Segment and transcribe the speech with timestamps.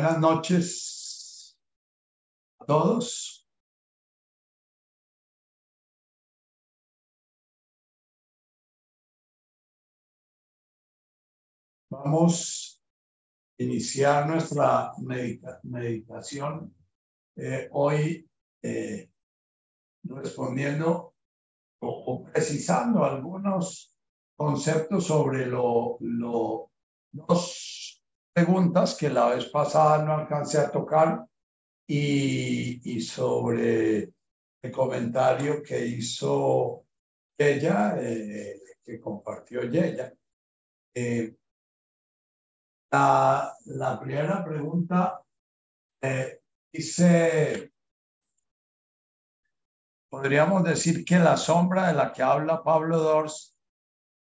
[0.00, 1.58] Buenas noches
[2.58, 3.46] a todos.
[11.90, 12.82] Vamos
[13.58, 14.94] a iniciar nuestra
[15.64, 16.74] meditación
[17.36, 18.26] eh, hoy
[18.62, 19.10] eh,
[20.04, 21.14] respondiendo
[21.82, 23.94] o, precisando algunos
[24.34, 26.70] conceptos sobre lo, lo,
[27.12, 27.99] dos
[28.32, 31.26] preguntas que la vez pasada no alcancé a tocar
[31.86, 34.12] y, y sobre
[34.62, 36.84] el comentario que hizo
[37.38, 40.12] ella, eh, que compartió ella.
[40.94, 41.34] Eh,
[42.92, 45.22] la, la, primera pregunta
[46.02, 46.40] eh,
[46.72, 47.72] dice,
[50.08, 53.56] podríamos decir que la sombra de la que habla Pablo Dors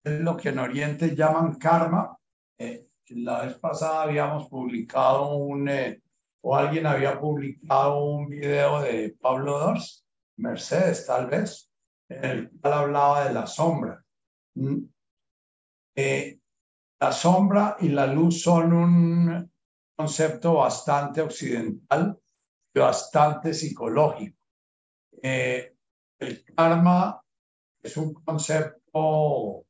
[0.02, 2.16] es lo que en Oriente llaman karma.
[2.58, 6.00] Eh, la vez pasada habíamos publicado un, eh,
[6.42, 10.04] o alguien había publicado un video de Pablo Dors,
[10.36, 11.70] Mercedes tal vez,
[12.08, 14.04] en el cual hablaba de la sombra.
[14.54, 14.84] Mm.
[15.96, 16.40] Eh,
[17.00, 19.52] la sombra y la luz son un
[19.96, 22.18] concepto bastante occidental
[22.74, 24.38] y bastante psicológico.
[25.22, 27.22] el karma
[27.82, 29.66] es un concepto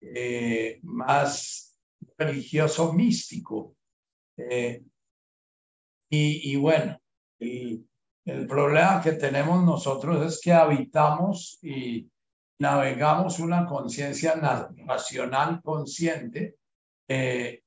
[0.00, 1.73] eh, más
[2.18, 3.76] religioso místico.
[4.36, 4.82] Eh,
[6.10, 7.00] y, bueno,
[7.40, 7.84] el,
[8.24, 12.08] el problema que tenemos nosotros es que habitamos y
[12.60, 14.34] navegamos una conciencia
[14.86, 16.56] racional consciente,
[17.08, 17.62] eh,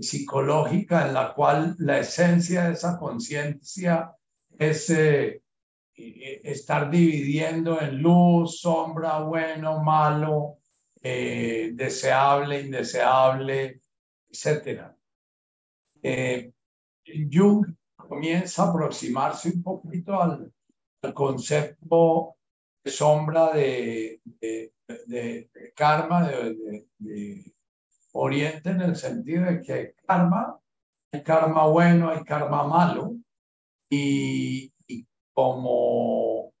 [0.00, 4.14] psicológica, en la cual la esencia de esa conciencia
[4.58, 4.90] es
[5.94, 10.57] estar dividiendo en luz, sombra, bueno, malo,
[11.02, 13.80] eh, deseable, indeseable,
[14.28, 14.92] etc.
[16.02, 16.52] Eh,
[17.30, 20.52] Jung comienza a aproximarse un poquito al,
[21.14, 22.36] concepto
[22.84, 24.20] de sombra de,
[25.74, 27.54] karma, de,
[28.12, 30.58] Oriente, en el sentido de que hay karma,
[31.12, 33.16] hay karma bueno, hay karma malo,
[33.90, 34.72] y
[35.32, 36.52] como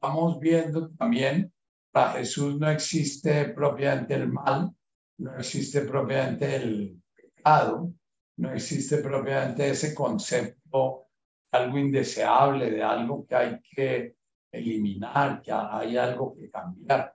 [0.00, 1.53] vamos viendo también,
[1.94, 4.74] para Jesús no existe propiamente el mal,
[5.18, 7.94] no existe propiamente el pecado,
[8.38, 11.06] no existe propiamente ese concepto
[11.52, 14.16] de algo indeseable, de algo que hay que
[14.50, 17.14] eliminar, que hay algo que cambiar.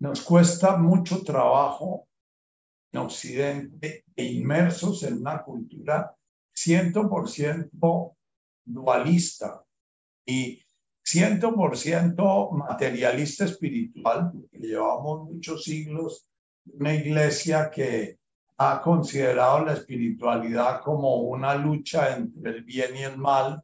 [0.00, 2.06] Nos cuesta mucho trabajo
[2.92, 6.14] en Occidente e inmersos en una cultura
[6.54, 8.16] 100%
[8.66, 9.64] dualista
[10.26, 10.62] y
[11.10, 16.28] 100% materialista espiritual, porque llevamos muchos siglos
[16.74, 18.18] una iglesia que
[18.58, 23.62] ha considerado la espiritualidad como una lucha entre el bien y el mal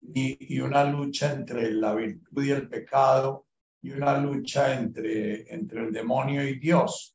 [0.00, 3.46] y, una lucha entre la virtud y el pecado
[3.82, 7.14] y una lucha entre, entre el demonio y Dios.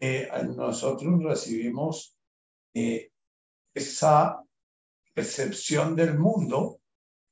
[0.00, 2.16] Eh, nosotros recibimos
[2.72, 3.10] eh,
[3.74, 4.42] esa
[5.12, 6.77] percepción del mundo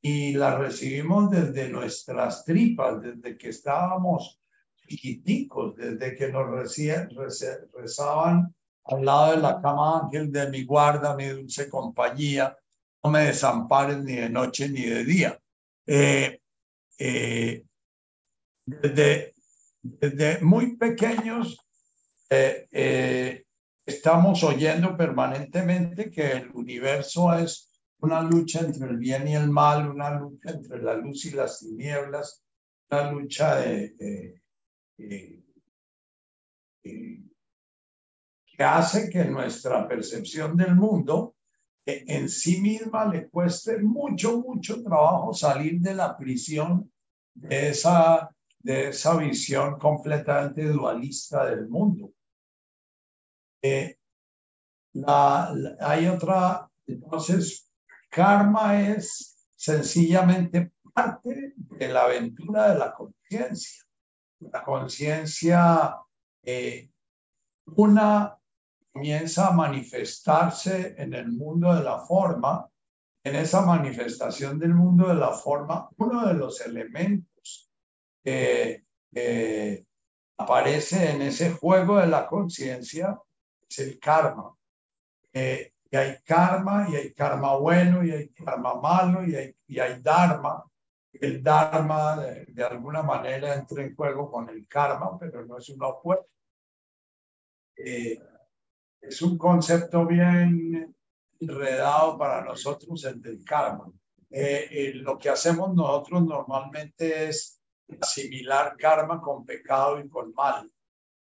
[0.08, 4.40] y la recibimos desde nuestras tripas, desde que estábamos
[4.86, 7.08] chiquiticos, desde que nos recién,
[7.74, 12.56] rezaban al lado de la cama ángel de mi guarda, mi dulce compañía,
[13.02, 15.40] no me desampares ni de noche ni de día.
[15.84, 16.40] Eh,
[17.00, 17.64] eh,
[18.64, 19.34] desde,
[19.82, 21.58] desde, muy pequeños
[22.30, 23.42] eh,
[23.84, 29.88] estamos oyendo permanentemente que el universo es una lucha entre el bien y el mal,
[29.88, 32.42] una lucha entre la luz y las tinieblas,
[32.90, 33.64] una lucha
[38.56, 41.36] que hace que nuestra percepción del mundo
[41.86, 46.90] en sí misma le cueste mucho, mucho trabajo salir de la prisión
[47.32, 52.10] de esa, de esa visión completamente dualista del mundo.
[53.62, 53.96] Eh,
[55.80, 57.65] hay otra, entonces,
[58.08, 63.84] Karma es sencillamente parte de la aventura de la conciencia.
[64.40, 65.96] La conciencia,
[66.42, 66.90] eh,
[67.66, 68.38] una
[68.92, 72.70] comienza a manifestarse en el mundo de la forma.
[73.22, 77.70] En esa manifestación del mundo de la forma, uno de los elementos
[78.22, 78.84] que
[80.38, 83.18] aparece en ese juego de la conciencia
[83.68, 84.54] es el karma.
[85.32, 89.78] Eh, y hay karma, y hay karma bueno, y hay karma malo, y hay, y
[89.78, 90.64] hay dharma.
[91.12, 95.88] El dharma de, alguna manera entra en juego con el karma, pero no es una
[95.88, 96.28] opuesto.
[97.76, 98.20] Eh,
[99.00, 100.94] es un concepto bien
[101.40, 103.90] enredado para nosotros el del karma.
[104.30, 107.60] Eh, eh, lo que hacemos nosotros normalmente es
[108.00, 110.70] asimilar karma con pecado y con mal.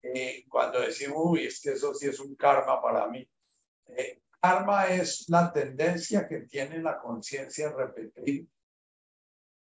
[0.03, 3.27] Eh, cuando decimos, uy, es que eso sí es un karma para mí.
[4.41, 8.49] Karma es la tendencia que tiene la conciencia a repetir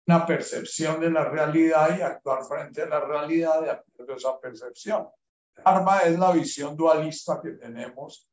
[0.07, 4.41] una percepción de la realidad y actuar frente a la realidad de acuerdo a esa
[4.41, 5.09] percepción.
[5.53, 8.29] Karma es la visión dualista que tenemos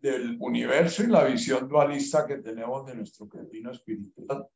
[0.00, 4.48] del universo y la visión dualista que tenemos de nuestro camino espiritual.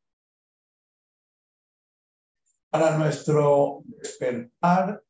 [2.70, 5.03] Para nuestro despertar,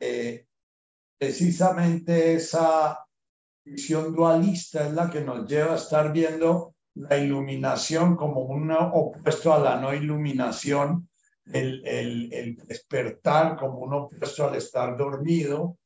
[0.00, 0.46] eh,
[1.18, 3.05] precisamente esa
[3.66, 9.52] visión dualista es la que nos lleva a estar viendo la iluminación como un opuesto
[9.52, 11.08] a la no iluminación,
[11.52, 15.76] el, el, despertar como un opuesto al estar dormido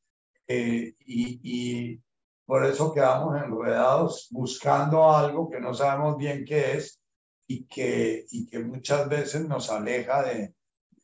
[0.47, 2.01] eh, y, y
[2.45, 6.99] por eso quedamos enredados buscando algo que no sabemos bien qué es
[7.47, 10.53] y que, y que muchas veces nos aleja de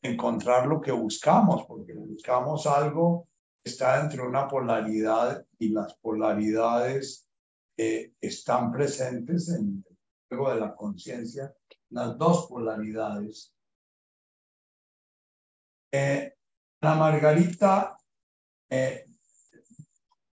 [0.02, 3.27] encontrar lo que buscamos, porque buscamos algo
[3.68, 7.28] está dentro de una polaridad y las polaridades
[7.76, 9.96] eh, están presentes en el
[10.28, 11.54] juego de la conciencia,
[11.90, 13.54] las dos polaridades.
[15.92, 16.34] Eh,
[16.80, 17.96] la Margarita
[18.68, 19.06] eh,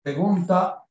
[0.02, 0.84] pregunta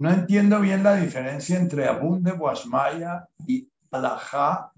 [0.00, 4.72] no entiendo bien la diferencia entre Abunde Guasmaya y Alajá.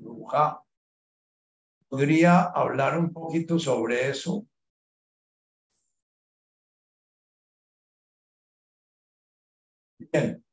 [1.88, 4.46] ¿Podría hablar un poquito sobre eso?
[10.12, 10.44] Bien.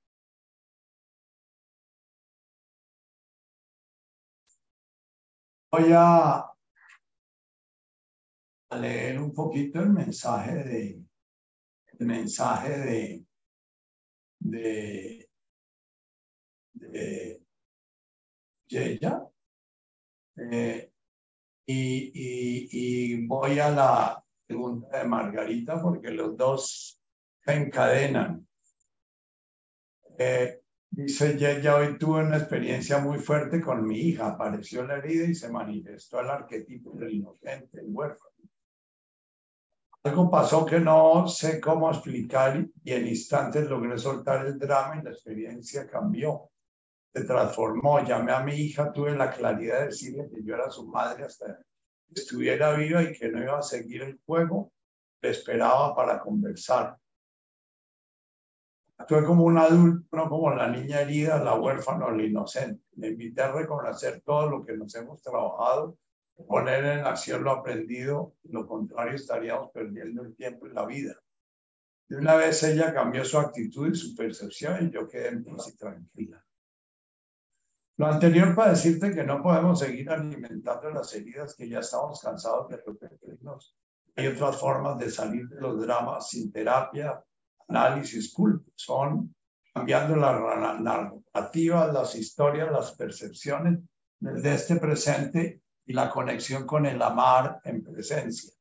[5.71, 6.45] Voy a
[8.71, 11.01] leer un poquito el mensaje de
[11.99, 13.27] el mensaje de
[14.39, 15.29] de,
[16.75, 17.41] de
[18.69, 19.23] ella.
[20.37, 20.91] Eh,
[21.65, 27.01] y, y, y, voy a la pregunta de Margarita porque los dos
[27.43, 28.47] se encadenan.
[30.19, 35.25] Eh, dice ella, hoy tuve una experiencia muy fuerte con mi hija, apareció la herida
[35.25, 38.31] y se manifestó el arquetipo del inocente, el huérfano.
[40.03, 45.03] Algo pasó que no sé cómo explicar y en instantes logré soltar el drama y
[45.03, 46.49] la experiencia cambió,
[47.13, 48.03] se transformó.
[48.03, 51.59] Llamé a mi hija, tuve la claridad de decirle que yo era su madre hasta
[52.07, 54.71] que estuviera viva y que no iba a seguir el juego.
[55.21, 56.97] Le esperaba para conversar.
[58.97, 62.83] Actué como un adulto, no como la niña herida, la huérfana o la inocente.
[62.95, 65.97] Me invité a reconocer todo lo que nos hemos trabajado
[66.45, 71.15] poner en acción lo aprendido, lo contrario estaríamos perdiendo el tiempo y la vida.
[72.07, 75.67] De una vez ella cambió su actitud y su percepción y yo quedé en paz
[75.67, 76.43] y tranquila.
[77.97, 82.69] Lo anterior para decirte que no podemos seguir alimentando las heridas que ya estamos cansados
[82.69, 83.75] de repetirnos.
[84.15, 87.23] Hay otras formas de salir de los dramas sin terapia,
[87.67, 88.71] análisis, culpa.
[88.75, 89.35] Son
[89.73, 93.79] cambiando las narrativas, las historias, las percepciones
[94.19, 98.51] desde este presente y la conexión con el amar en presencia.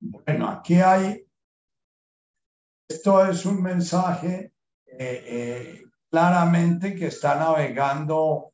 [0.00, 1.26] Bueno, aquí hay,
[2.88, 4.52] esto es un mensaje
[4.86, 8.53] eh, eh, claramente que está navegando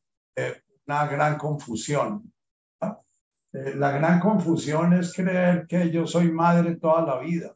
[0.91, 2.33] una gran confusión.
[3.53, 7.55] la gran confusión es creer que yo soy madre toda la vida.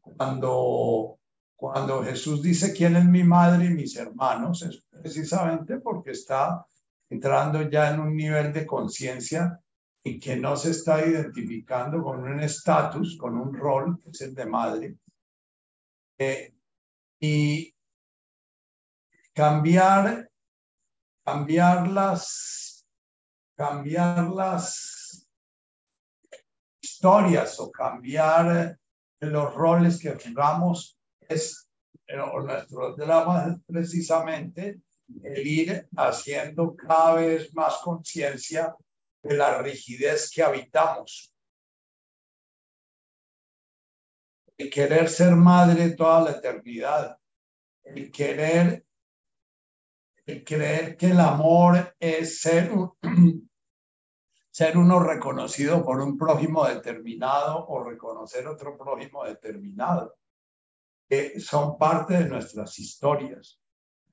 [0.00, 1.18] cuando
[1.56, 6.66] cuando Jesús dice quién es mi madre y mis hermanos, es precisamente porque está
[7.08, 9.58] entrando ya en un nivel de conciencia
[10.02, 14.34] y que no se está identificando con un estatus, con un rol, que es el
[14.34, 14.96] de madre.
[16.18, 16.54] Eh,
[17.18, 17.74] y
[19.32, 20.28] cambiar,
[21.24, 22.86] cambiar las,
[23.56, 25.26] cambiar las
[26.82, 28.78] historias o cambiar
[29.20, 31.68] los roles que jugamos es
[32.08, 34.80] nuestro drama es precisamente
[35.22, 38.74] el ir haciendo cada vez más conciencia
[39.22, 41.32] de la rigidez que habitamos.
[44.56, 47.18] El querer ser madre toda la eternidad.
[47.82, 48.84] El querer,
[50.24, 52.70] creer que el amor es ser,
[54.50, 60.16] ser uno reconocido por un prójimo determinado o reconocer otro prójimo determinado
[61.38, 63.60] son parte de nuestras historias.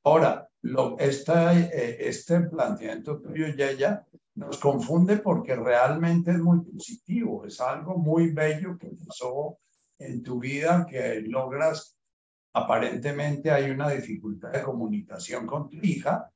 [0.03, 7.45] Ahora, lo, esta, eh, este planteamiento tuyo, ya nos confunde porque realmente es muy positivo,
[7.45, 9.57] es algo muy bello que pasó
[9.99, 11.95] en tu vida que logras,
[12.53, 16.31] aparentemente hay una dificultad de comunicación con tu hija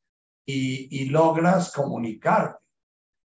[0.45, 2.63] y, y logras comunicarte.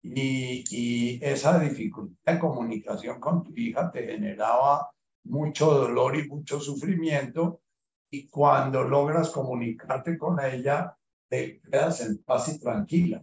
[0.03, 4.89] Y, y esa dificultad de comunicación con tu hija te generaba
[5.25, 7.61] mucho dolor y mucho sufrimiento
[8.09, 13.21] y cuando logras comunicarte con ella, te quedas en paz y tranquila.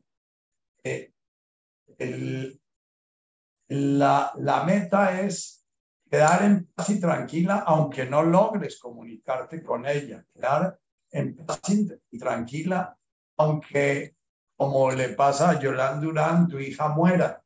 [0.82, 1.12] Eh,
[1.96, 2.60] el,
[3.68, 5.63] la, la meta es
[6.14, 10.78] quedar en paz y tranquila aunque no logres comunicarte con ella, quedar
[11.10, 11.60] en paz
[12.10, 12.96] y tranquila
[13.36, 14.14] aunque
[14.56, 17.42] como le pasa a Yolanda Durán, tu hija muera.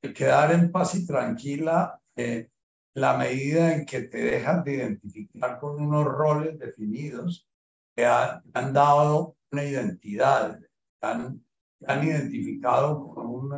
[0.00, 2.50] Quedar en paz y tranquila eh,
[2.94, 7.48] la medida en que te dejas de identificar con unos roles definidos
[7.94, 10.58] que han, dado una identidad,
[11.00, 11.44] han,
[11.86, 13.54] han identificado con un,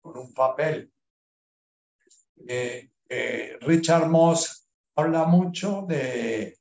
[0.00, 0.92] con un papel.
[2.46, 6.58] Eh, eh, Richard Moss habla mucho de,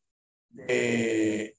[0.49, 1.57] de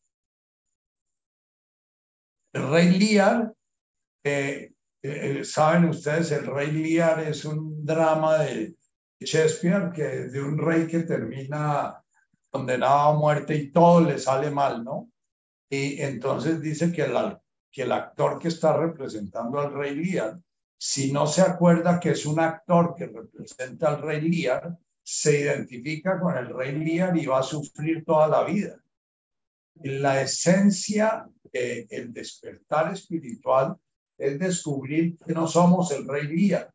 [2.53, 3.53] el rey Lear.
[4.25, 4.73] Eh,
[5.45, 8.75] saben ustedes, el rey Lear es un drama de
[9.21, 12.03] Shakespeare, que de un rey que termina
[12.51, 15.11] condenado a muerte y todo le sale mal, ¿no?
[15.71, 17.39] Y entonces dice que el,
[17.71, 20.41] que el actor que está representando al rey Lear,
[20.79, 26.21] si no se acuerda que es un actor que representa al rey Lear, se identifica
[26.21, 28.81] con el rey Lear y va a sufrir toda la vida.
[29.83, 33.77] La esencia, el despertar espiritual
[34.17, 36.73] es descubrir que no somos el rey Lear,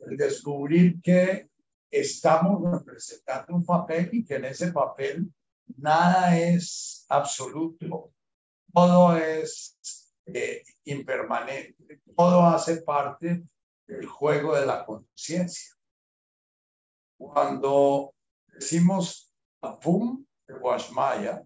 [0.00, 1.48] el descubrir que
[1.90, 5.32] estamos representando un papel y que en ese papel
[5.76, 8.12] nada es absoluto,
[8.72, 9.76] todo es
[10.26, 13.44] eh, impermanente, todo hace parte
[13.86, 15.74] del juego de la conciencia.
[17.16, 18.14] Cuando
[18.46, 21.44] decimos Apum de Washmaya,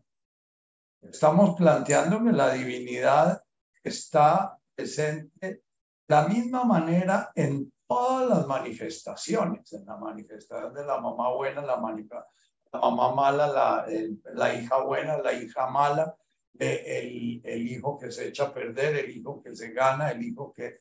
[1.01, 3.43] estamos planteando que la divinidad
[3.83, 5.63] está presente de
[6.09, 11.77] la misma manera en todas las manifestaciones, en la manifestación de la mamá buena, la,
[11.77, 13.87] la mamá mala, la,
[14.35, 16.17] la, hija buena, la hija mala,
[16.59, 20.79] el, hijo que se echa a perder, el hijo que se gana, el hijo que...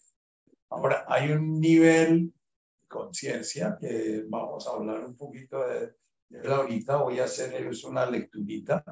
[0.69, 5.93] Ahora, hay un nivel de conciencia que vamos a hablar un poquito de,
[6.29, 8.83] de ahorita, voy a hacer una lecturita,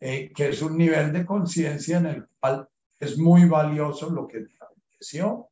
[0.00, 4.40] eh, que es un nivel de conciencia en el cual es muy valioso lo que
[4.40, 5.50] te aconteció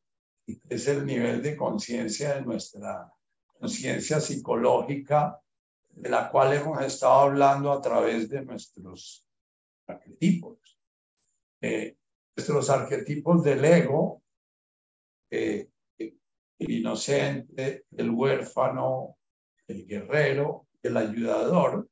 [0.69, 3.11] es el nivel de conciencia de nuestra
[3.59, 5.39] conciencia psicológica,
[5.89, 9.27] de la cual hemos estado hablando a través de nuestros
[9.87, 10.59] arquetipos.
[11.67, 11.97] Eh,
[12.37, 14.21] nuestros arquetipos del ego,
[15.31, 15.67] eh,
[15.97, 19.17] el inocente, el huérfano,
[19.67, 21.89] el guerrero, el ayudador,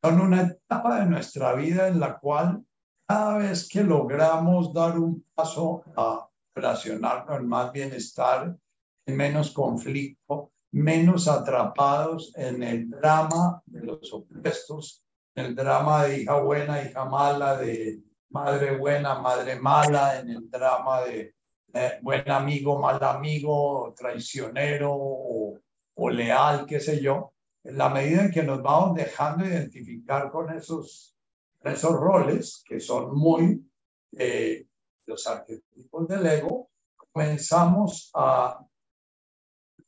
[0.00, 2.64] son una etapa de nuestra vida en la cual
[3.08, 8.56] cada vez que logramos dar un paso a relacionarnos en más bienestar,
[9.04, 16.40] en menos conflicto, menos atrapados en el drama de los opuestos, el drama de hija
[16.40, 18.00] buena, hija mala, de
[18.32, 21.34] madre buena, madre mala, en el drama de
[21.74, 28.30] eh, buen amigo, mal amigo, traicionero o, leal, qué sé yo, en la medida en
[28.32, 31.16] que nos vamos dejando identificar con esos,
[31.60, 33.64] esos roles que son muy
[34.12, 34.66] eh,
[35.06, 38.66] los arquetipos del ego, comenzamos a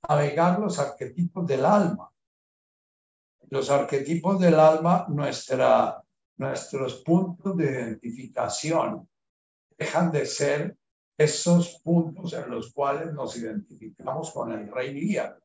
[0.09, 2.11] navegar los arquetipos del alma.
[3.51, 6.04] Los arquetipos del alma, nuestra,
[6.37, 9.09] nuestros puntos de identificación,
[9.79, 10.76] dejan de ser
[11.17, 15.37] esos puntos en los cuales nos identificamos con el rey Lía.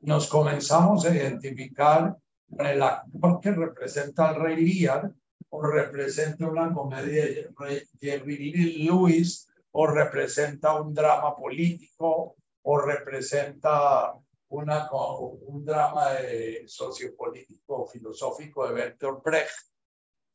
[0.00, 2.16] Nos comenzamos a identificar
[2.54, 5.12] con el actor que representa al rey Lear
[5.50, 14.14] o representa una comedia de Jerry Lewis, o representa un drama político, o representa
[14.48, 19.68] una, un drama de sociopolítico filosófico de Bertolt Brecht,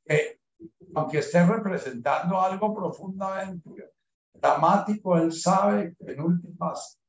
[0.06, 0.40] que
[0.96, 3.94] aunque esté representando algo profundamente
[4.34, 7.00] dramático, él sabe que en últimas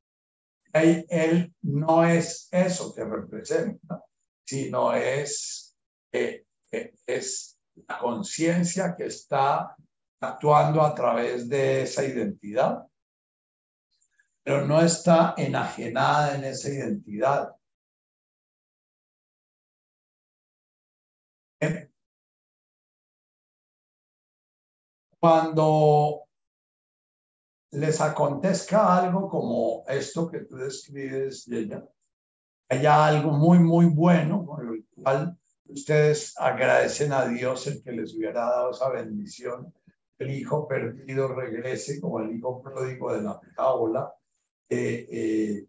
[0.73, 4.03] él, él no es eso que representa,
[4.43, 5.75] sino es,
[6.11, 9.75] eh, eh, es la conciencia que está
[10.19, 12.85] actuando a través de esa identidad,
[14.43, 17.55] pero no está enajenada en esa identidad.
[25.25, 26.27] Cuando
[27.71, 31.83] les acontezca algo como esto que tú describes, ella,
[32.69, 38.13] haya algo muy, muy bueno con lo cual ustedes agradecen a Dios el que les
[38.13, 39.73] hubiera dado esa bendición,
[40.19, 44.13] el hijo perdido regrese como el hijo pródigo de la parábola,
[44.69, 45.65] eh,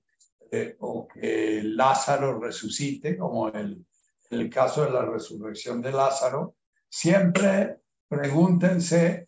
[0.53, 3.87] eh, o que Lázaro resucite, como el,
[4.29, 6.57] el caso de la resurrección de Lázaro,
[6.91, 9.27] siempre pregúntense,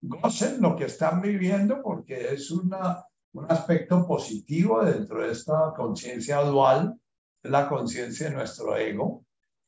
[0.00, 6.38] gocen lo que están viviendo porque es una, un aspecto positivo dentro de esta conciencia
[6.42, 6.98] dual,
[7.42, 9.24] la conciencia de nuestro ego.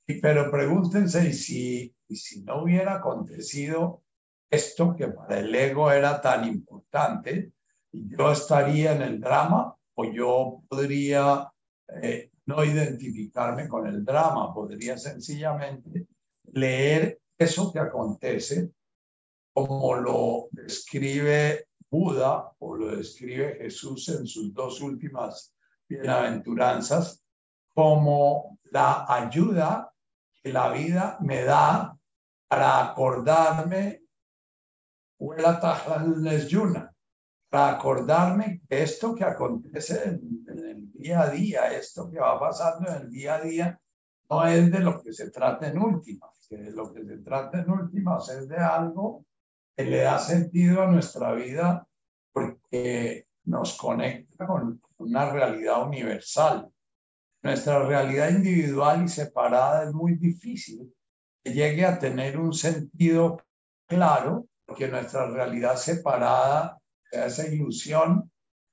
[0.07, 4.03] Y, pero pregúntense si, y si no hubiera acontecido
[4.51, 7.53] esto que para el ego era tan importante,
[7.93, 11.51] yo estaría en el drama o yo podría
[12.03, 16.07] eh, no identificarme con el drama, podría sencillamente
[16.53, 18.71] leer eso que acontece
[19.53, 25.55] como lo describe Buda o lo describe Jesús en sus dos últimas
[25.89, 27.25] bienaventuranzas,
[27.75, 29.93] como la ayuda
[30.43, 31.97] que la vida me da
[32.47, 34.03] para acordarme
[37.51, 42.39] para acordarme que esto que acontece en, en, el día a día, esto que va
[42.39, 43.81] pasando en el día a día,
[44.31, 47.61] no es de lo que se trata en últimas, que de lo que se trata
[47.61, 49.25] en últimas es de algo
[49.85, 51.87] le da sentido a nuestra vida
[52.33, 56.71] porque nos conecta con una realidad universal.
[57.43, 60.93] Nuestra realidad individual y separada es muy difícil
[61.43, 63.41] que llegue a tener un sentido
[63.87, 66.79] claro, porque nuestra realidad separada,
[67.11, 68.31] esa ilusión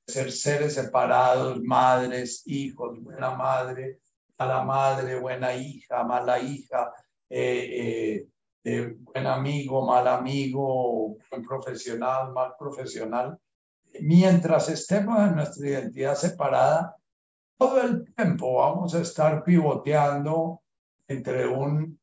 [0.08, 4.00] de ser seres separados, madres, hijos, buena madre,
[4.38, 6.92] mala madre, buena hija, mala hija,
[7.30, 8.28] eh, eh,
[8.66, 13.38] buen amigo, mal amigo, buen profesional, mal profesional.
[14.02, 16.96] Mientras estemos en nuestra identidad separada,
[17.58, 20.64] todo el tiempo vamos a estar pivoteando
[21.08, 22.00] entre un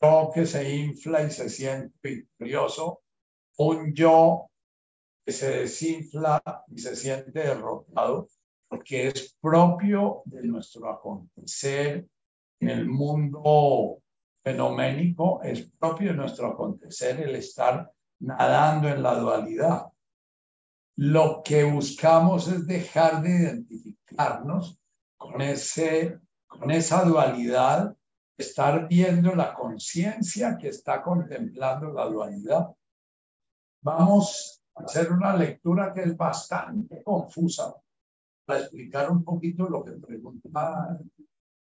[0.00, 3.02] yo que se infla y se siente victorioso,
[3.58, 4.48] un yo
[5.26, 8.28] que se desinfla y se siente derrotado,
[8.68, 12.06] porque es propio de nuestro acontecer
[12.60, 14.00] en el mundo
[14.44, 19.86] fenoménico, es propio de nuestro acontecer el estar nadando en la dualidad.
[20.96, 24.78] Lo que buscamos es dejar de identificarnos
[25.16, 27.96] con, ese, con esa dualidad,
[28.36, 32.68] estar viendo la conciencia que está contemplando la dualidad.
[33.82, 37.74] Vamos a hacer una lectura que es bastante confusa
[38.44, 40.98] para explicar un poquito lo que pregunta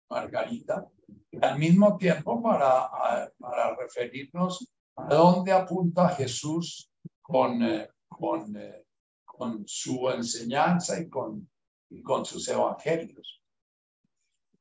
[0.08, 0.88] Margarita,
[1.32, 6.90] y al mismo tiempo para, para referirnos a dónde apunta Jesús
[7.22, 8.84] con, eh, con, eh,
[9.24, 11.48] con su enseñanza y con,
[11.88, 13.42] y con sus evangelios.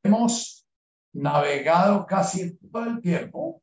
[0.02, 0.66] Hemos
[1.14, 3.62] navegado casi todo el tiempo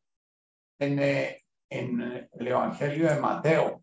[0.78, 3.82] en, eh, el Evangelio de Mateo.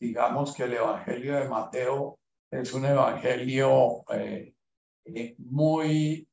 [0.00, 2.18] Digamos que el Evangelio de Mateo
[2.50, 4.04] es un evangelio
[5.38, 6.28] muy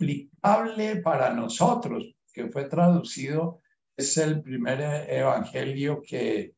[0.00, 3.60] explicable para nosotros, que fue traducido,
[3.96, 6.54] es el primer evangelio que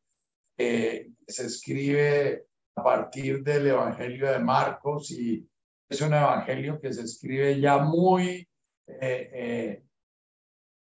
[0.57, 5.45] se escribe a partir del evangelio de Marcos y
[5.89, 8.47] es un evangelio que se escribe ya muy,
[8.87, 9.83] eh,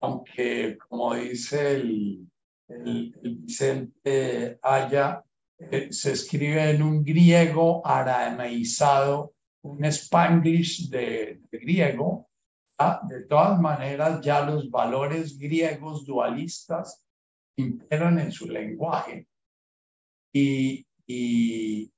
[0.00, 2.26] aunque como dice el,
[2.72, 5.24] Vicente Haya,
[5.58, 12.29] eh, se escribe en un griego arameizado, un spanglish de, griego.
[13.02, 17.04] De todas maneras, ya los valores griegos dualistas
[17.56, 19.26] imperan en su lenguaje
[20.32, 21.90] y, y,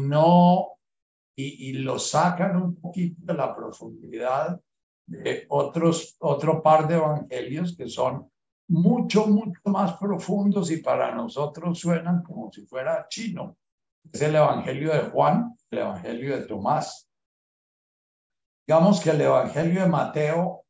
[0.00, 0.78] no,
[1.36, 4.60] y, lo sacan un poquito de la profundidad
[5.06, 8.28] de otros, otro par de evangelios que son
[8.68, 13.56] mucho, mucho más profundos y para nosotros suenan como si fuera chino.
[14.12, 17.09] Es el Evangelio de Juan, el Evangelio de Tomás.
[18.70, 20.64] Digamos que el Evangelio de Mateo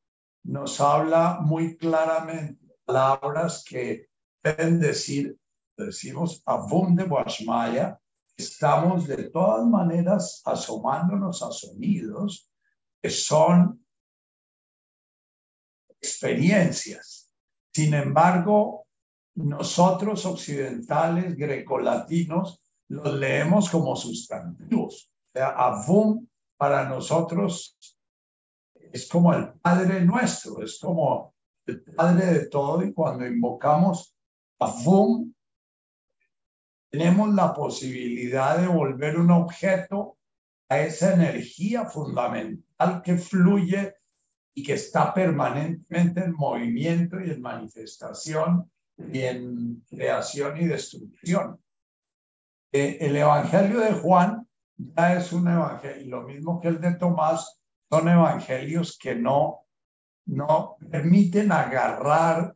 [0.45, 4.07] nos habla muy claramente palabras que
[4.41, 5.39] pueden decir,
[5.77, 8.01] decimos, abunde Washmaya,
[8.35, 12.51] estamos de todas maneras asomándonos a sonidos
[13.03, 13.85] que son
[16.01, 17.31] experiencias
[17.71, 18.87] sin embargo,
[19.35, 25.13] nosotros occidentales, grecolatinos, los leemos como sustantivos.
[25.13, 25.49] O sea,
[26.61, 27.79] para nosotros
[28.93, 34.15] es como el Padre nuestro, es como el Padre de todo y cuando invocamos
[34.59, 35.33] Afum,
[36.91, 40.19] tenemos la posibilidad de volver un objeto
[40.69, 43.95] a esa energía fundamental que fluye
[44.53, 51.59] y que está permanentemente en movimiento y en manifestación y en creación y destrucción.
[52.71, 54.47] Eh, el Evangelio de Juan
[54.97, 59.67] ya es un evangelio, lo mismo que el de Tomás, son evangelios que no,
[60.27, 62.55] no permiten agarrar.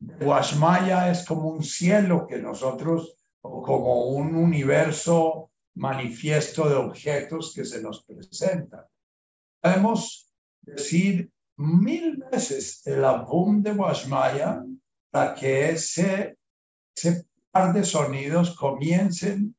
[0.00, 7.64] Guashmaya es como un cielo que nosotros, o como un universo manifiesto de objetos que
[7.64, 8.84] se nos presentan.
[9.60, 14.64] Podemos decir mil veces el abum de Guashmaya
[15.10, 16.38] para que ese,
[16.96, 19.54] ese par de sonidos comiencen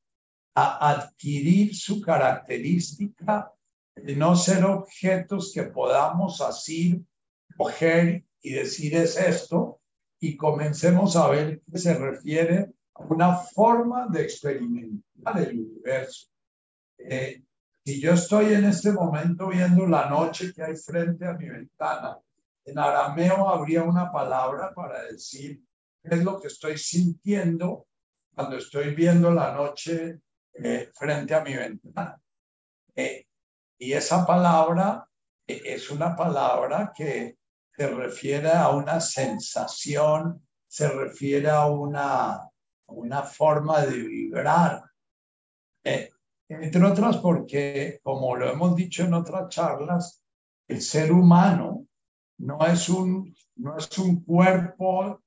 [0.55, 3.51] a adquirir su característica
[3.95, 7.05] de no ser objetos que podamos así
[7.57, 9.79] coger y decir es esto
[10.19, 16.27] y comencemos a ver que se refiere a una forma de experimentar el universo.
[16.97, 17.43] Eh,
[17.85, 22.17] si yo estoy en este momento viendo la noche que hay frente a mi ventana,
[22.63, 25.61] en arameo habría una palabra para decir
[26.01, 27.87] qué es lo que estoy sintiendo
[28.33, 30.19] cuando estoy viendo la noche
[30.57, 32.19] eh, frente a mi ventana.
[32.95, 33.27] Eh,
[33.77, 35.05] y esa palabra
[35.45, 37.37] eh, es una palabra que
[37.75, 42.49] se refiere a una sensación, se refiere a una,
[42.87, 44.83] una forma de vibrar.
[46.47, 50.23] entre otras porque, como lo hemos dicho en otras charlas,
[50.67, 51.85] el ser humano
[52.37, 55.21] no es un, no es un cuerpo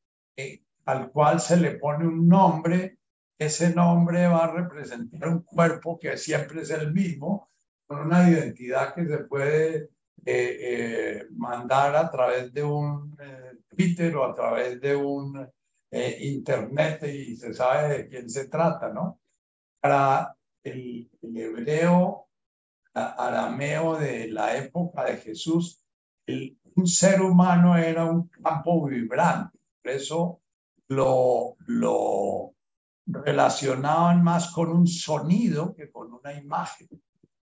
[0.87, 2.98] al cual se le pone un nombre
[3.39, 7.51] ese nombre va a representar un cuerpo que siempre es el mismo,
[7.87, 9.91] con una identidad que se puede
[10.27, 15.49] eh, eh, mandar a través de un eh, Twitter o a través de un
[15.91, 19.21] Internet y se sabe de quién se trata, ¿no?
[19.81, 22.29] Para el, hebreo
[22.93, 25.83] arameo de la época de Jesús,
[26.27, 30.43] un ser humano era un campo vibrante, por eso
[30.89, 32.55] lo, lo
[33.09, 36.89] relacionaban más con un sonido que con una imagen.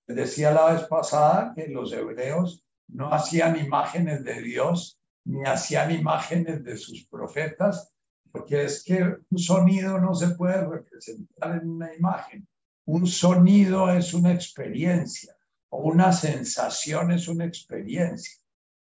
[0.05, 6.63] Decía la vez pasada que los hebreos no hacían imágenes de Dios ni hacían imágenes
[6.63, 7.91] de sus profetas,
[8.31, 12.47] porque es que un sonido no se puede representar en una imagen.
[12.85, 15.35] Un sonido es una experiencia
[15.69, 18.37] o una sensación es una experiencia.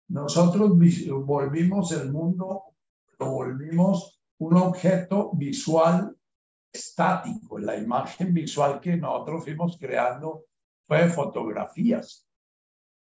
[0.10, 0.72] Nosotros
[1.26, 2.64] volvimos el mundo,
[3.18, 6.16] lo volvimos un objeto visual
[6.76, 7.58] estático.
[7.60, 10.46] La imagen visual que nosotros fuimos creando
[10.84, 12.28] fue fotografías.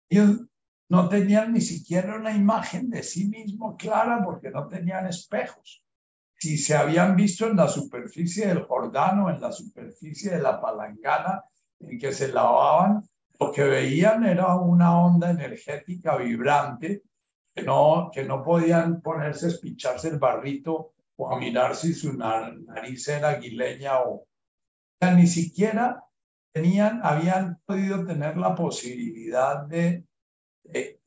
[0.10, 0.42] Ellos
[0.90, 5.84] no tenían ni siquiera una imagen de sí mismo clara porque no tenían espejos.
[6.38, 10.60] Si se habían visto en la superficie del Jordán o en la superficie de la
[10.62, 11.44] palangana
[11.80, 13.04] en que se lavaban,
[13.40, 17.04] lo que veían era una onda energética vibrante
[17.54, 23.08] que no, que no podían ponerse, espicharse el barrito o a mirar si su nariz
[23.08, 24.28] era aguileña o,
[25.16, 26.04] ni siquiera
[26.54, 30.06] tenían, habían podido tener la posibilidad de,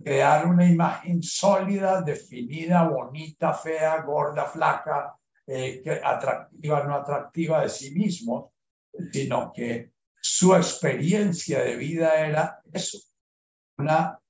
[0.05, 5.17] crear una imagen sólida, definida, bonita, fea, gorda, flaca,
[5.47, 8.51] eh, atractiva, no atractiva de sí mismos,
[9.13, 12.99] sino que su experiencia de vida era eso,
[13.79, 14.21] una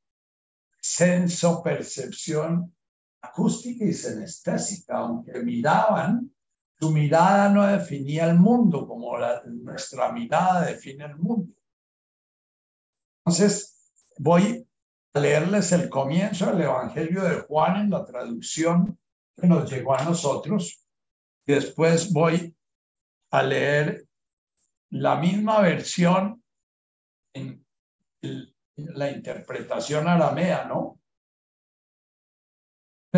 [0.80, 2.75] senso percepción
[3.26, 6.30] acústica y senestésica, aunque miraban,
[6.78, 11.54] su mirada no definía el mundo como nuestra mirada define el mundo.
[13.24, 14.66] Entonces, voy
[15.14, 18.98] a leerles el comienzo del Evangelio de Juan en la traducción
[19.34, 20.86] que nos llegó a nosotros
[21.46, 22.54] después voy
[23.30, 24.06] a leer
[24.90, 26.42] la misma versión
[27.32, 27.64] en
[28.76, 31.00] la interpretación aramea, ¿no?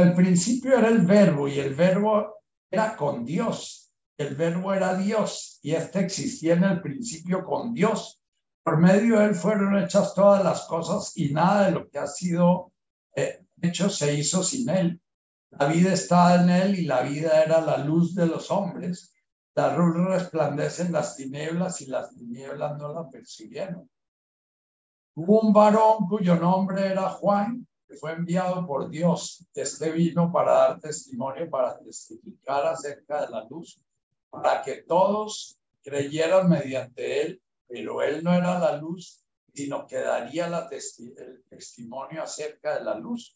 [0.02, 2.34] El principio era el verbo y el verbo
[2.70, 3.92] era con Dios.
[4.16, 8.20] El verbo era Dios y este existía en el principio con Dios.
[8.64, 12.06] Por medio de él fueron hechas todas las cosas y nada de lo que ha
[12.06, 12.72] sido
[13.14, 15.00] eh, hecho se hizo sin él.
[15.50, 19.14] La vida estaba en él y la vida era la luz de los hombres.
[19.54, 23.88] La luz resplandece en las tinieblas y las tinieblas no la percibieron.
[25.14, 29.46] Hubo un varón cuyo nombre era Juan que fue enviado por Dios.
[29.55, 33.83] Este vino para dar testimonio, para testificar acerca de la luz,
[34.31, 39.24] para que todos creyeran mediante él, pero él no era la luz,
[39.55, 43.35] sino que daría la el testimonio acerca de la luz.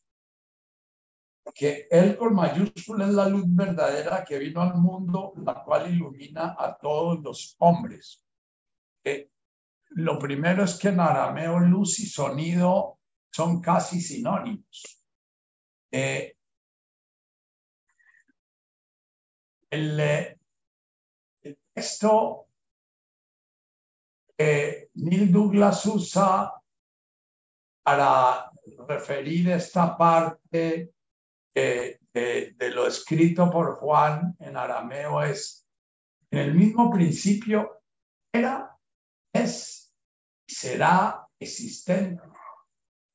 [1.55, 6.55] que Él con mayúscula es la luz verdadera que vino al mundo, la cual ilumina
[6.57, 8.25] a todos los hombres.
[9.03, 9.29] Eh,
[9.91, 13.01] lo primero es que en arameo luz y sonido
[13.33, 15.05] son casi sinónimos.
[15.91, 16.37] Eh,
[19.71, 20.39] el, eh,
[21.73, 22.47] texto
[24.37, 26.53] que Neil Douglas usa
[27.83, 28.51] para
[28.87, 30.93] referir esta parte
[31.55, 35.67] de, de, lo escrito por Juan en arameo es,
[36.31, 37.83] en el mismo principio
[38.33, 38.79] era,
[39.33, 39.93] es
[40.47, 42.32] será existente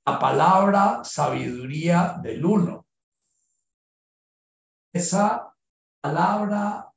[0.07, 2.87] la palabra sabiduría del uno.
[4.93, 5.53] Esa
[5.99, 6.89] palabra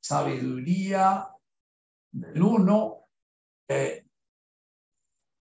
[0.00, 1.28] sabiduría
[2.10, 3.04] del uno
[3.68, 4.06] eh,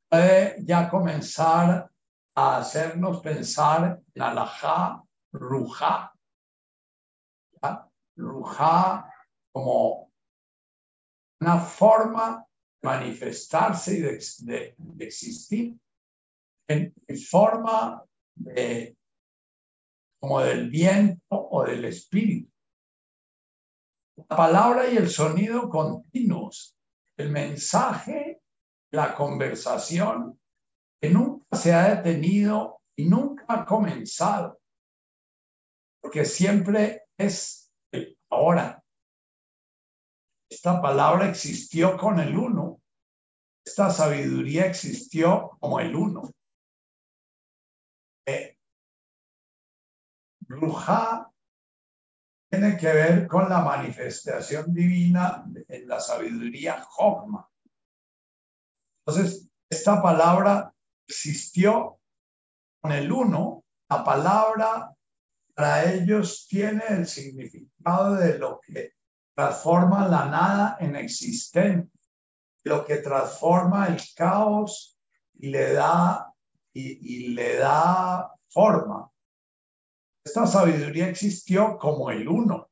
[0.09, 1.91] puede ya comenzar
[2.37, 6.11] a hacernos pensar en alajá Rujá.
[8.17, 9.13] Rujá
[9.53, 10.11] como
[11.41, 12.47] una forma
[12.81, 14.01] de manifestarse y
[14.47, 15.79] de, existir
[16.69, 16.95] en,
[17.29, 18.97] forma de,
[20.21, 22.51] como del viento o del espíritu.
[24.17, 26.77] La palabra y el sonido continuos,
[27.17, 28.41] el mensaje,
[28.93, 30.39] la conversación
[31.01, 34.59] que nunca se ha detenido y nunca ha comenzado
[36.05, 38.85] porque siempre es el ahora.
[40.51, 42.83] Esta palabra existió con el uno.
[43.65, 46.31] Esta sabiduría existió como el uno.
[50.41, 51.31] Bruja
[52.51, 57.49] tiene que ver con la manifestación divina en la sabiduría Jogma.
[59.05, 60.73] Entonces, esta palabra
[61.07, 61.99] existió
[62.81, 64.95] con el uno, la palabra
[65.55, 68.95] para ellos tiene el significado de lo que
[69.35, 71.99] transforma la nada en existente,
[72.65, 74.99] lo que transforma el caos
[75.35, 76.34] y le da,
[76.75, 79.11] y, le da forma.
[80.25, 82.69] Esta sabiduría existió como el uno.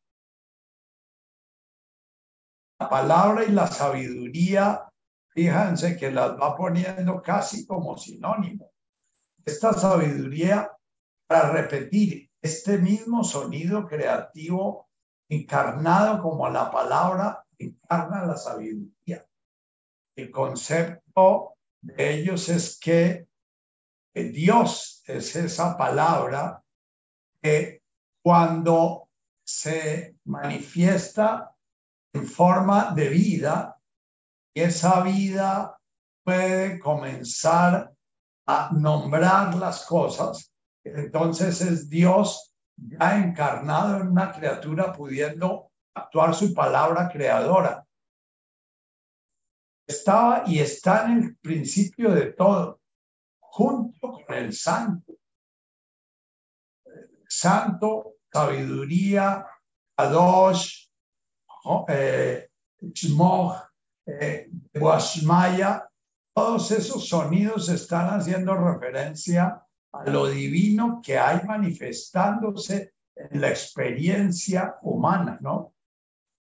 [2.80, 4.88] La palabra y la sabiduría,
[5.28, 8.72] fíjense que las va poniendo casi como sinónimo.
[9.44, 10.72] Esta sabiduría,
[11.26, 14.88] para repetir, este mismo sonido creativo
[15.28, 19.24] encarnado como la palabra encarna la sabiduría.
[20.16, 23.28] El concepto de ellos es que
[24.14, 26.62] Dios es esa palabra
[27.40, 27.83] que
[28.22, 29.09] cuando
[29.44, 31.55] se manifiesta
[32.12, 33.77] en forma de vida,
[34.55, 35.79] esa vida
[36.25, 37.92] puede comenzar
[38.46, 40.53] a nombrar las cosas
[40.85, 47.87] entonces es Dios ya encarnado en una criatura pudiendo actuar su palabra creadora.
[49.87, 52.81] Estaba y está en el principio de todo,
[53.52, 55.12] junto con el santo.
[57.28, 59.46] Santo, sabiduría,
[59.96, 60.88] Adosh,
[61.88, 62.48] eh,
[64.06, 64.50] eh,
[66.34, 69.62] todos esos sonidos están haciendo referencia
[69.92, 75.74] a lo divino que hay manifestándose en la experiencia humana, ¿no?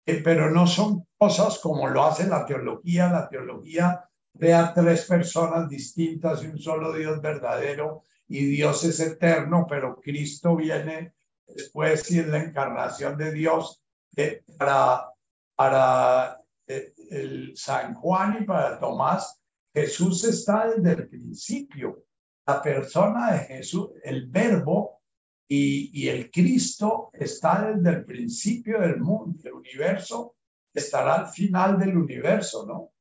[0.05, 3.09] Eh, pero no son cosas como lo hace la teología.
[3.09, 9.65] La teología crea tres personas distintas y un solo Dios verdadero y Dios es eterno,
[9.67, 11.13] pero Cristo viene
[11.47, 13.81] después y es la encarnación de Dios
[14.15, 15.11] eh, para,
[15.55, 19.41] para eh, el San Juan y para Tomás.
[19.73, 22.03] Jesús está desde el principio
[22.49, 25.01] la persona de Jesús, el verbo
[25.47, 30.35] y, el Cristo está desde el principio del mundo, del universo,
[30.73, 32.91] estará al final del universo, ¿no?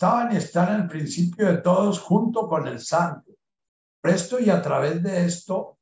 [0.00, 3.32] Estaban y están el principio de todos junto con el santo.
[4.00, 5.78] Por esto y a través de esto,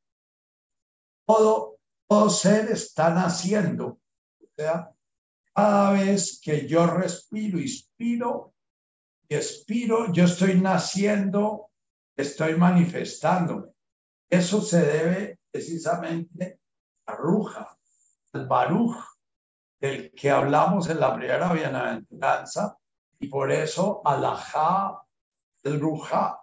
[1.25, 1.79] todo,
[2.09, 4.01] todo ser está naciendo.
[4.43, 4.91] O sea,
[5.55, 8.55] cada vez que yo respiro, inspiro,
[9.29, 11.71] y expiro, yo estoy naciendo,
[12.17, 13.69] estoy manifestándome.
[14.29, 16.59] Eso se debe precisamente
[17.07, 17.79] a Ruja,
[18.33, 18.97] al Baruch,
[19.81, 22.77] del que hablamos en la primera bienaventuranza,
[23.21, 25.03] y por eso Alajá,
[25.63, 26.43] el Ruja.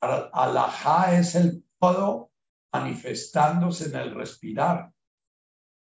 [0.00, 2.30] Alajá es el todo
[2.72, 4.92] manifestándose en el respirar,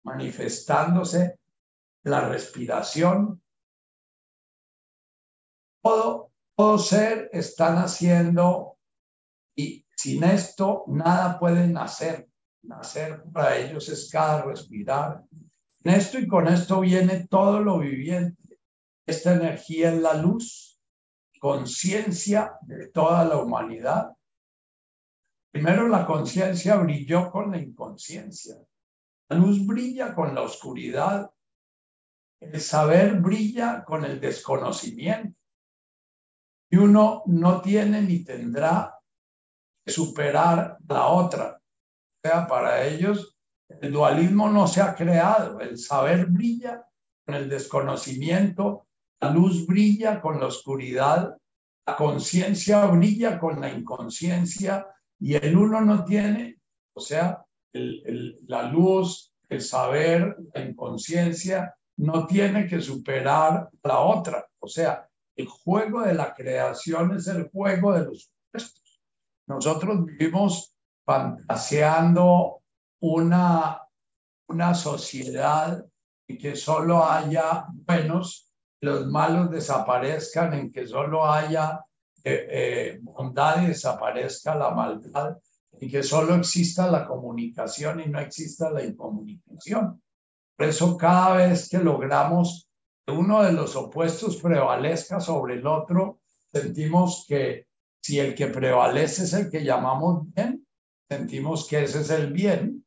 [0.04, 1.38] manifestándose
[2.04, 3.42] la respiración.
[5.82, 8.78] Todo todo ser está naciendo
[9.56, 12.28] y Sin esto, nada puede nacer.
[12.62, 15.22] Nacer para ellos es cada respirar.
[15.84, 18.42] En esto y con esto viene todo lo viviente.
[19.06, 20.80] Esta energía es la luz,
[21.38, 24.16] conciencia de toda la humanidad.
[25.52, 28.56] Primero la conciencia brilló con la inconsciencia.
[29.28, 31.30] La luz brilla con la oscuridad.
[32.40, 35.38] El saber brilla con el desconocimiento.
[36.70, 38.98] Y uno no tiene ni tendrá
[39.84, 41.60] que superar la otra.
[41.60, 43.36] O sea, para ellos
[43.68, 45.60] el dualismo no se ha creado.
[45.60, 46.86] El saber brilla
[47.24, 48.86] con el desconocimiento,
[49.24, 51.34] la luz brilla con la oscuridad,
[51.86, 54.86] la conciencia brilla con la inconsciencia
[55.18, 56.58] y el uno no tiene,
[56.92, 64.46] o sea, la luz, el saber, la inconsciencia, no tiene que superar la otra.
[64.58, 69.00] O sea, el juego de la creación es el juego de los supuestos.
[69.46, 72.62] Nosotros vivimos fantaseando
[73.00, 73.80] una,
[74.48, 75.82] una sociedad
[76.28, 78.43] en que solo haya buenos,
[78.84, 81.80] los malos desaparezcan, en que solo haya
[82.22, 85.36] eh, eh, bondad y desaparezca la maldad,
[85.80, 90.00] y que solo exista la comunicación y no exista la incomunicación.
[90.56, 92.68] Por eso cada vez que logramos
[93.04, 96.20] que uno de los opuestos prevalezca sobre el otro,
[96.52, 97.66] sentimos que
[98.00, 100.66] si el que prevalece es el que llamamos bien,
[101.08, 102.86] sentimos que ese es el bien,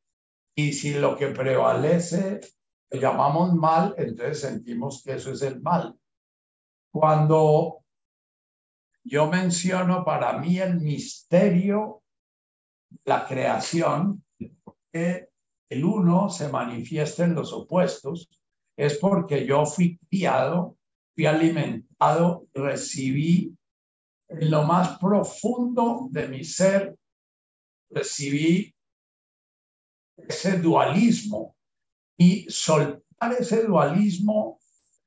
[0.55, 2.39] y si lo que prevalece
[2.91, 5.97] llamamos mal, entonces sentimos que eso es el mal.
[6.91, 7.83] Cuando
[9.03, 12.03] yo menciono para mí el misterio
[13.05, 14.23] la creación,
[14.91, 15.29] que
[15.69, 18.29] el uno se manifiesta en los opuestos,
[18.77, 20.77] es porque yo fui criado,
[21.15, 23.55] fui alimentado, recibí
[24.29, 26.97] en lo más profundo de mi ser,
[27.89, 28.73] recibí
[30.17, 31.56] ese dualismo
[32.17, 34.59] y soltar ese dualismo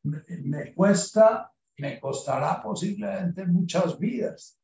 [0.02, 4.58] me, cuesta, me costará posiblemente muchas vidas.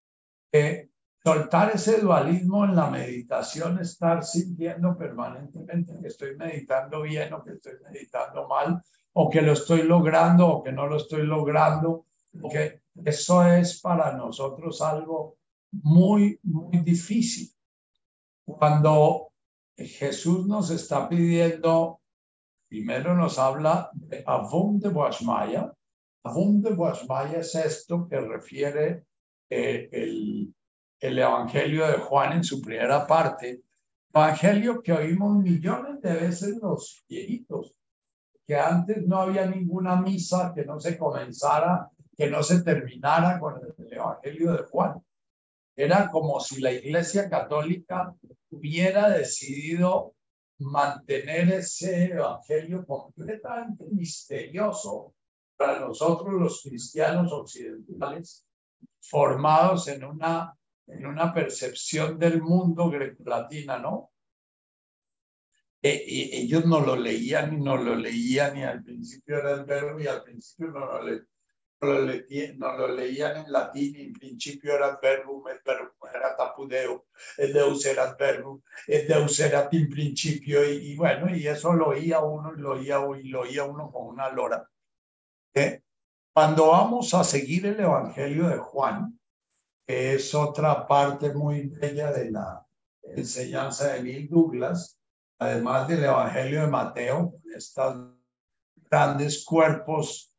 [0.52, 0.88] Eh,
[1.22, 7.52] soltar ese dualismo en la meditación, estar sintiendo permanentemente que estoy meditando bien o que
[7.52, 8.80] estoy meditando mal,
[9.12, 12.06] o que lo estoy logrando o que no lo estoy logrando,
[12.40, 15.36] porque eso es para nosotros algo
[15.72, 17.50] muy, muy difícil.
[18.44, 19.32] Cuando
[19.76, 22.00] Jesús nos está pidiendo,
[22.68, 25.72] primero nos habla de Avum de Boashmaya.
[26.24, 29.04] Avum de Boashmaya es esto que refiere
[29.50, 30.54] eh, el
[31.00, 33.62] el Evangelio de Juan en su primera parte,
[34.12, 37.78] Evangelio que oímos millones de veces los viejitos,
[38.46, 43.60] que antes no había ninguna misa que no se comenzara, que no se terminara con
[43.60, 45.02] el Evangelio de Juan.
[45.76, 48.14] Era como si la Iglesia Católica
[48.50, 50.14] hubiera decidido
[50.58, 55.14] mantener ese Evangelio completamente misterioso
[55.56, 58.46] para nosotros los cristianos occidentales,
[59.00, 60.56] formados en una
[60.88, 64.12] en una percepción del mundo greco-latina, ¿no?
[65.82, 66.04] E,
[66.40, 70.06] ellos no lo leían y no lo leían y al principio era el verbo y
[70.06, 71.26] al principio no lo,
[71.80, 76.36] le, no lo, leían en latín y en principio era el verbo, el verbo era
[76.36, 81.72] tapudeo, el deus era el verbo, el deus era en principio y, bueno, y eso
[81.74, 84.68] lo oía uno y lo oía, y lo oía uno con una lora.
[85.54, 85.82] ¿Eh?
[86.32, 89.18] Cuando vamos a seguir el Evangelio de Juan,
[89.86, 92.66] es otra parte muy bella de la
[93.02, 94.98] enseñanza de Neil Douglas,
[95.38, 98.12] además del Evangelio de Mateo, estos
[98.90, 100.32] grandes cuerpos,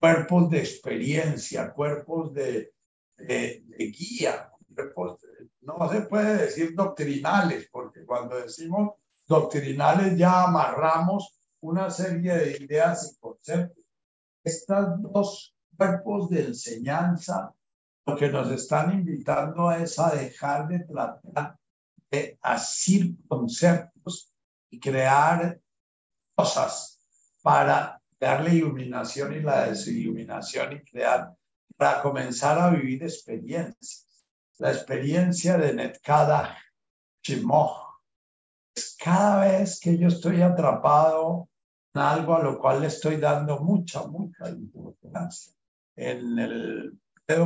[0.00, 2.72] cuerpos de experiencia, cuerpos de,
[3.16, 4.50] de, guía,
[5.60, 8.94] no se puede decir doctrinales, porque cuando decimos
[9.26, 13.84] doctrinales ya amarramos una serie de ideas y conceptos.
[14.42, 17.54] Estos dos cuerpos de enseñanza
[18.06, 21.58] lo que nos están invitando es a dejar de tratar
[22.10, 24.32] de asir conceptos
[24.70, 25.60] y crear
[26.34, 26.98] cosas
[27.42, 31.34] para darle iluminación y la desiluminación y crear,
[31.76, 34.06] para comenzar a vivir experiencias.
[34.58, 36.58] La experiencia de Netkada
[37.22, 37.72] Shimoh
[38.74, 41.48] es cada vez que yo estoy atrapado
[41.94, 45.54] en algo a lo cual le estoy dando mucha, mucha importancia.
[45.96, 46.98] En el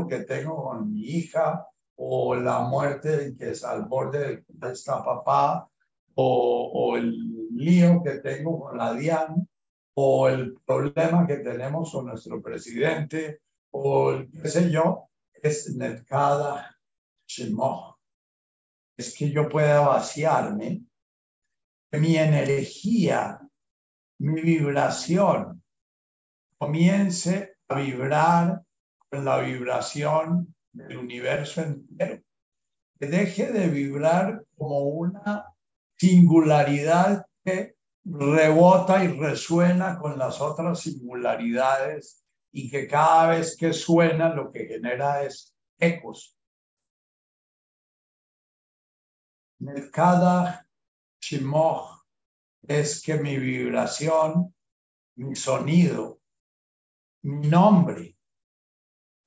[0.09, 1.67] que tengo con mi hija
[1.97, 5.69] o la muerte que es al borde de está papá
[6.15, 9.47] o, o el lío que tengo con la DIAN
[9.95, 13.41] o el problema que tenemos con nuestro presidente
[13.71, 15.09] o qué sé yo,
[15.43, 16.77] es Netkada
[17.27, 17.97] Shimoh.
[18.97, 20.83] es que yo pueda vaciarme,
[21.91, 23.41] que mi energía,
[24.19, 25.63] mi vibración
[26.59, 28.63] comience a vibrar
[29.11, 32.23] con la vibración del universo entero,
[32.99, 35.47] que deje de vibrar como una
[35.97, 37.74] singularidad que
[38.05, 44.67] rebota y resuena con las otras singularidades y que cada vez que suena lo que
[44.67, 46.37] genera es ecos.
[49.93, 50.69] Cada
[51.21, 52.05] shimoch
[52.63, 54.55] es que mi vibración,
[55.17, 56.21] mi sonido,
[57.23, 58.17] mi nombre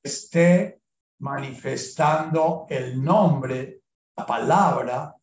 [0.03, 0.81] esté
[1.19, 3.81] manifestando el nombre,
[4.15, 5.15] la palabra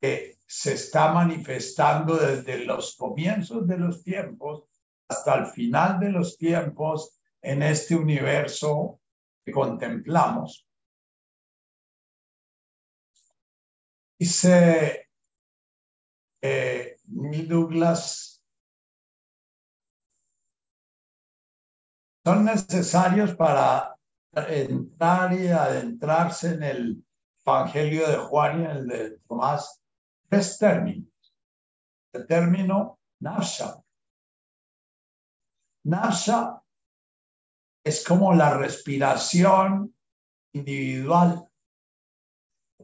[0.00, 4.64] que se está manifestando desde los comienzos de los tiempos
[5.08, 9.00] hasta el final de los tiempos en este universo
[9.44, 10.66] que contemplamos.
[14.18, 15.08] Dice
[16.42, 18.42] eh, Douglas,
[22.24, 23.96] son necesarios para
[24.32, 27.04] entrar y adentrarse en el
[27.44, 29.85] Evangelio de Juan y el de Tomás
[30.28, 31.08] tres términos.
[32.12, 33.82] El término nafsha.
[35.84, 36.62] Nafsha
[37.84, 39.94] es como la respiración
[40.52, 41.48] individual.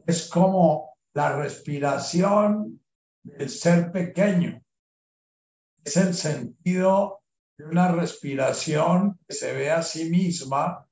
[0.05, 2.81] Es como la respiración
[3.23, 4.63] del ser pequeño.
[5.83, 7.23] Es el sentido
[7.57, 10.87] de una respiración que se ve a sí misma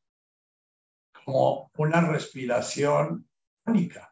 [1.26, 3.30] como una respiración
[3.66, 4.11] única.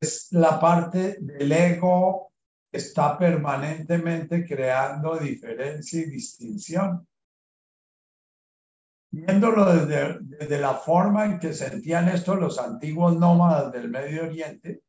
[0.00, 2.32] Es la parte del ego
[2.70, 7.06] que está permanentemente creando diferencia y distinción.
[9.12, 14.82] Viéndolo desde, desde la forma en que sentían esto los antiguos nómadas del Medio Oriente,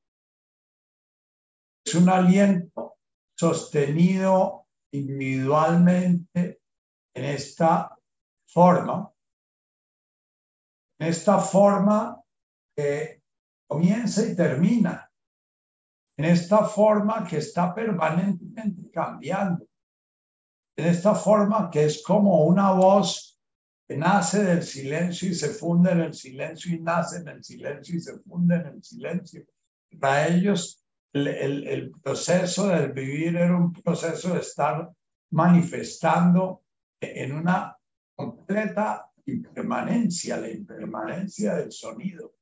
[1.84, 2.98] es un aliento
[3.36, 6.62] sostenido individualmente
[7.16, 7.98] en esta
[8.48, 9.12] forma,
[11.00, 12.22] en esta forma
[12.76, 13.22] que
[13.68, 15.01] comienza y termina
[16.22, 19.66] en esta forma que está permanentemente cambiando,
[20.78, 23.40] en esta forma que es como una voz
[23.88, 27.96] que nace del silencio y se funde en el silencio y nace en el silencio
[27.96, 29.44] y se funde en el silencio.
[30.00, 34.92] Para ellos el, el proceso del vivir era un proceso de estar
[35.32, 36.62] manifestando
[37.00, 37.76] en una
[38.16, 42.36] completa impermanencia, la impermanencia del sonido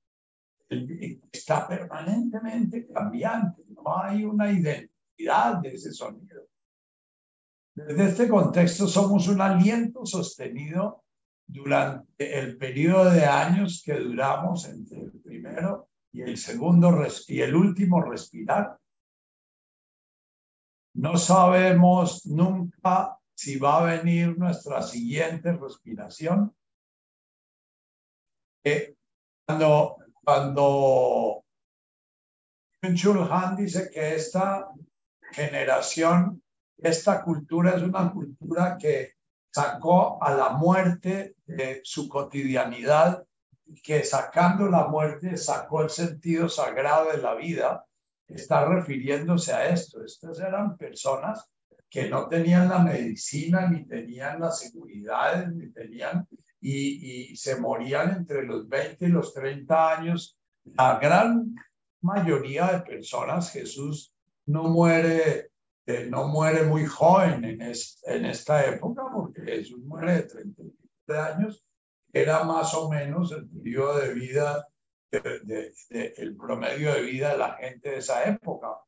[1.32, 6.44] está permanentemente cambiante, no hay una identidad de ese sonido.
[7.76, 11.04] Desde este contexto somos un aliento sostenido
[11.48, 16.92] durante el periodo de años que duramos entre el primero y el segundo
[17.28, 18.78] y el último respirar.
[20.96, 26.54] No sabemos nunca si va a venir nuestra siguiente respiración.
[29.46, 30.00] Cuando
[30.30, 31.44] cuando
[32.82, 34.70] Han dice que esta
[35.32, 36.42] generación,
[36.78, 39.16] esta cultura es una cultura que
[39.52, 43.26] sacó a la muerte de su cotidianidad,
[43.84, 47.86] que sacando la muerte sacó el sentido sagrado de la vida,
[48.28, 50.04] está refiriéndose a esto.
[50.04, 51.50] Estas eran personas
[51.90, 56.28] que no tenían la medicina, ni tenían las seguridades, ni tenían
[56.62, 60.38] y, se morían entre los 20 y los 30 años.
[60.64, 61.56] La gran
[62.02, 64.14] mayoría de personas, Jesús
[64.46, 65.52] no muere,
[65.86, 71.64] eh, no muere muy joven en, en esta época, porque Jesús muere de 30 años,
[72.12, 74.68] era más o menos el periodo de vida,
[75.12, 78.80] el promedio de vida de la gente de esa época.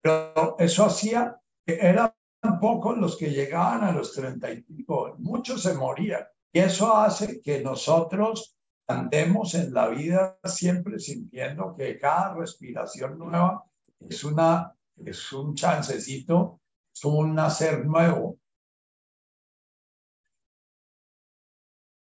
[0.00, 2.12] Pero eso hacía que eran
[2.60, 6.24] pocos los que llegaban a los 30 y pico, muchos se morían.
[6.52, 8.56] Y eso hace que nosotros
[8.90, 13.64] andemos en la vida siempre sintiendo que cada respiración nueva
[14.00, 16.60] es, una, es un chancecito,
[16.92, 18.38] es un nacer nuevo.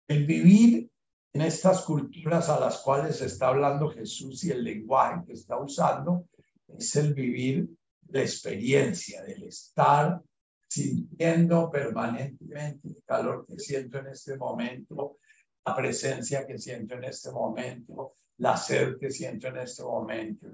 [0.07, 0.89] El vivir
[1.33, 6.27] en estas culturas a las cuales está hablando Jesús y el lenguaje que está usando
[6.67, 7.69] es el vivir
[8.07, 10.21] la experiencia del estar
[10.67, 15.17] sintiendo permanentemente el calor que siento en este momento,
[15.65, 20.47] la presencia que siento en este momento, la sed que siento en este momento.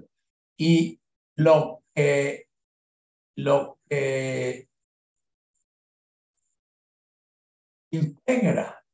[0.56, 1.00] Y
[1.36, 2.48] lo que,
[3.36, 4.68] lo que
[7.90, 8.84] integra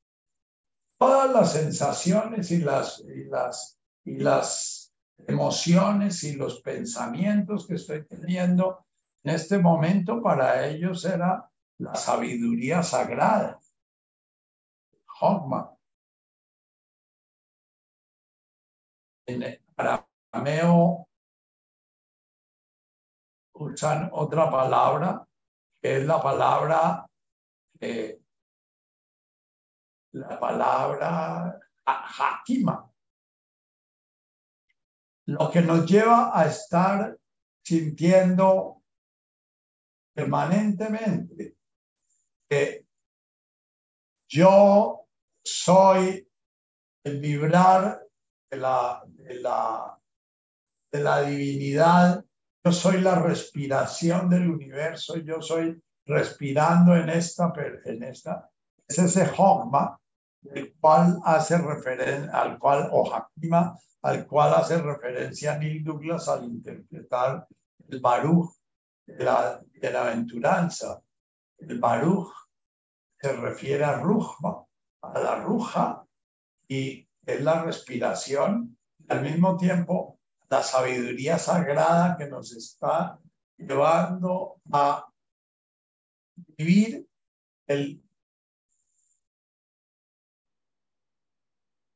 [0.98, 4.92] todas las sensaciones y las, y las y las
[5.26, 8.84] emociones y los pensamientos que estoy teniendo
[9.22, 11.48] en este momento para ellos era
[11.78, 13.60] la sabiduría sagrada.
[15.20, 15.71] Hogma.
[23.54, 25.26] Usan otra palabra,
[25.80, 27.06] que es la palabra,
[27.80, 28.20] eh,
[30.12, 32.90] la palabra hakima.
[35.26, 37.16] Lo que nos lleva a estar
[37.64, 38.82] sintiendo
[40.14, 41.56] permanentemente
[42.48, 42.86] que
[44.28, 45.06] yo
[45.42, 46.28] soy
[47.04, 48.06] el vibrar
[48.50, 50.01] de la, de la,
[50.92, 52.24] de la divinidad,
[52.64, 57.52] yo soy la respiración del universo, yo soy respirando en esta,
[57.84, 58.48] en esta,
[58.86, 59.98] es ese hogma,
[60.54, 66.44] el cual hace referencia, al cual, o hakima, al cual hace referencia Neil Douglas al
[66.44, 67.46] interpretar
[67.88, 68.52] el Baruch
[69.06, 71.00] de la aventuranza.
[71.58, 72.32] El Baruch
[73.20, 74.64] se refiere a Rujma,
[75.00, 76.04] a la ruja,
[76.68, 78.76] y es la respiración,
[79.08, 80.18] al mismo tiempo
[80.52, 83.18] la sabiduría sagrada que nos está
[83.56, 85.08] llevando a
[86.58, 87.08] vivir
[87.66, 88.02] el,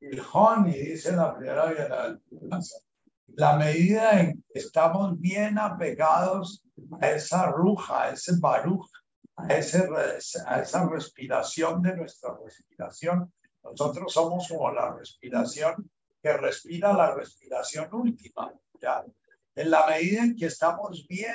[0.00, 2.78] el honey, dice la primera bienaventuranza.
[3.26, 6.64] La medida en que estamos bien apegados
[7.02, 8.88] a esa ruja, a ese baruch,
[9.36, 13.30] a, a esa respiración de nuestra respiración,
[13.62, 15.90] nosotros somos como la respiración
[16.26, 18.52] que respira la respiración última.
[18.80, 19.04] ¿ya?
[19.54, 21.32] En la medida en que estamos bien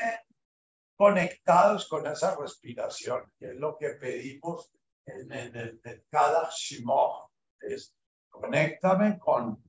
[0.98, 4.70] conectados con esa respiración, que es lo que pedimos
[5.06, 7.30] en, el, cada Shimoh,
[7.62, 7.96] es
[8.30, 9.64] conéctame con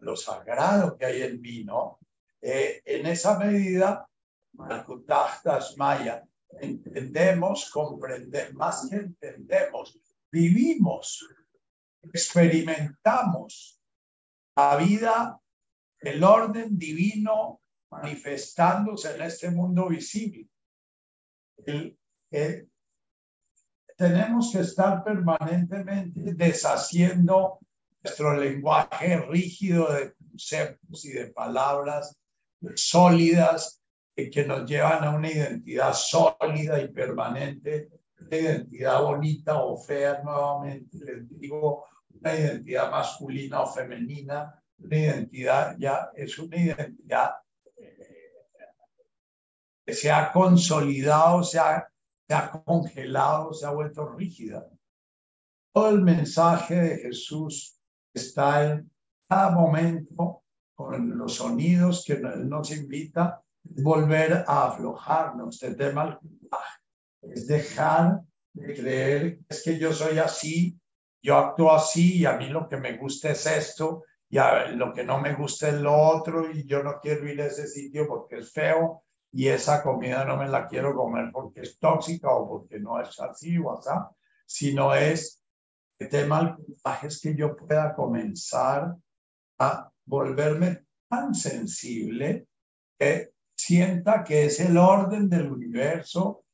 [0.00, 1.98] lo sagrado que hay en mí, ¿no?
[2.40, 4.08] Eh, en esa medida,
[5.76, 6.24] Maya,
[6.60, 9.98] entendemos, comprendemos, más que entendemos,
[10.30, 11.26] vivimos
[12.12, 13.77] experimentamos
[14.58, 15.40] la vida,
[16.00, 20.48] el orden divino manifestándose en este mundo visible.
[23.96, 27.60] tenemos que estar permanentemente deshaciendo
[28.02, 32.16] nuestro lenguaje rígido de conceptos y de palabras
[32.74, 33.80] sólidas
[34.14, 37.88] que nos llevan a una identidad sólida y permanente
[38.20, 41.84] una identidad bonita o fea, nuevamente les digo,
[42.20, 47.30] una identidad masculina o femenina, una identidad ya es una identidad
[47.76, 48.32] eh,
[49.84, 51.88] que se ha consolidado, se ha,
[52.26, 54.68] se ha congelado, se ha vuelto rígida.
[55.72, 57.78] Todo el mensaje de Jesús
[58.14, 58.90] está en
[59.28, 60.42] cada momento
[60.74, 63.42] con los sonidos que nos invita a
[63.82, 66.20] volver a aflojarnos de tema
[67.20, 68.20] es dejar
[68.52, 70.78] de creer es que yo soy así,
[71.28, 74.38] yo actúo así y a mí lo que me gusta es esto y
[74.76, 77.66] lo que no me gusta es lo otro y yo no quiero ir a ese
[77.66, 82.30] sitio porque es feo y esa comida no me la quiero comer porque es tóxica
[82.30, 83.90] o porque no es así o así,
[84.46, 85.44] sino es
[85.98, 86.56] el tema
[87.02, 88.96] es que yo pueda comenzar
[89.58, 92.46] a volverme tan sensible
[92.98, 96.44] que sienta que es el orden del universo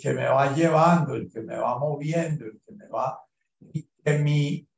[0.00, 3.31] que me va llevando, el que me va moviendo, el que me va, y
[4.02, 4.68] que mi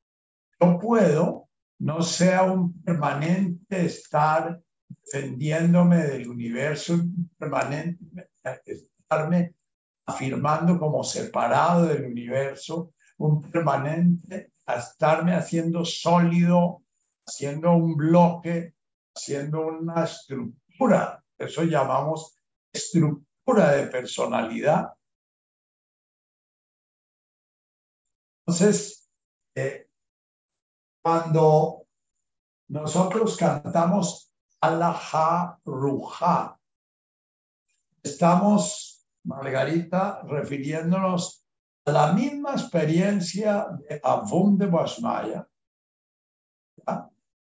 [0.60, 1.48] yo puedo
[1.80, 8.30] no sea un permanente estar defendiéndome del universo, un permanente
[8.64, 9.54] estarme
[10.06, 16.82] afirmando como separado del universo, un permanente estarme haciendo sólido,
[17.26, 18.74] haciendo un bloque,
[19.14, 22.38] haciendo una estructura, eso llamamos
[22.72, 24.94] estructura de personalidad,
[28.46, 28.93] Entonces,
[29.54, 29.88] eh,
[31.02, 31.86] cuando
[32.68, 36.58] nosotros cantamos Allah Ruja,
[38.02, 41.44] estamos, Margarita, refiriéndonos
[41.86, 45.46] a la misma experiencia de Avum de Guasmaya.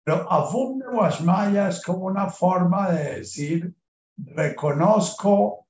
[0.03, 3.75] Pero Avum de Guasmaya es como una forma de decir,
[4.17, 5.67] reconozco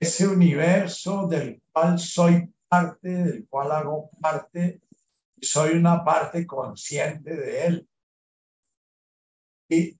[0.00, 4.80] ese universo del cual soy parte del cual hago parte
[5.40, 7.88] soy una parte consciente de él.
[9.68, 9.98] Y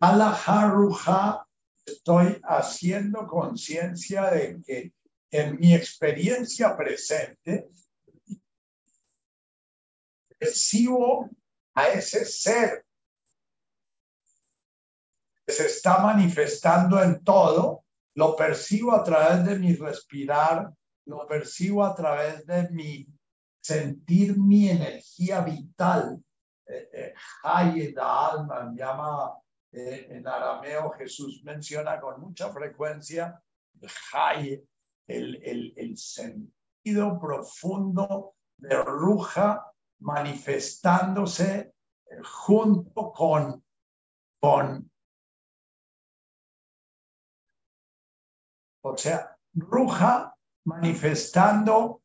[0.00, 1.46] a
[1.84, 4.92] estoy haciendo conciencia de que
[5.30, 7.68] en mi experiencia presente
[10.40, 11.30] recibo
[11.74, 12.84] a ese ser
[15.46, 20.72] se está manifestando en todo, lo percibo a través de mi respirar,
[21.06, 23.06] lo percibo a través de mi
[23.62, 26.22] sentir mi energía vital.
[26.66, 29.38] Eh, eh, alma, llama
[29.70, 33.40] eh, en arameo, Jesús menciona con mucha frecuencia
[35.06, 39.66] el, el, el sentido profundo de Ruja
[40.00, 41.72] manifestándose
[42.22, 43.64] junto con,
[44.40, 44.90] con,
[48.84, 50.34] o sea, Ruja
[50.64, 52.01] manifestando,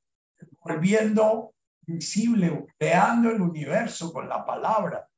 [0.68, 1.54] volviendo
[1.86, 5.10] visible, creando el universo con la palabra,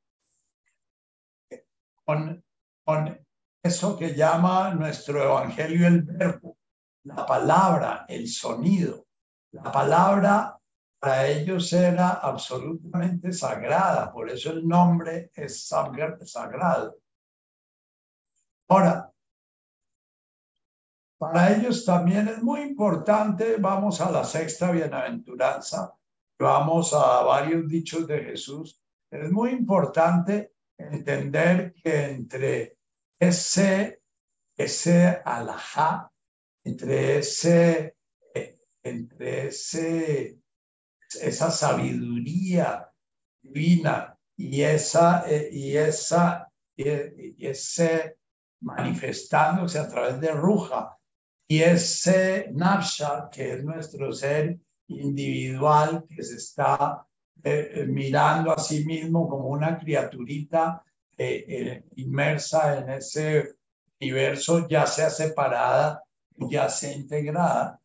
[2.04, 2.44] con,
[2.84, 3.26] con
[3.62, 6.56] eso que llama nuestro evangelio el verbo,
[7.04, 9.06] la palabra, el sonido.
[9.52, 10.56] La palabra
[11.00, 16.98] para ellos era absolutamente sagrada, por eso el nombre es sagrado.
[18.68, 19.09] Ahora,
[21.20, 25.94] para ellos también es muy importante, vamos a la sexta bienaventuranza,
[26.38, 32.78] vamos a varios dichos de Jesús, es muy importante entender que entre
[33.18, 34.00] ese,
[34.56, 36.10] ese alajá,
[36.64, 37.96] entre ese,
[38.82, 40.38] entre ese,
[41.20, 42.90] esa sabiduría
[43.42, 48.16] divina y esa, y esa, y ese
[48.62, 50.96] manifestándose a través de Ruja,
[51.50, 57.04] y ese Nafsha, que es nuestro ser individual, que se está
[57.42, 60.80] eh, eh, mirando a sí mismo como una criaturita
[61.18, 63.56] eh, inmersa en ese
[64.00, 66.04] universo, ya sea separada,
[66.36, 67.80] ya sea integrada,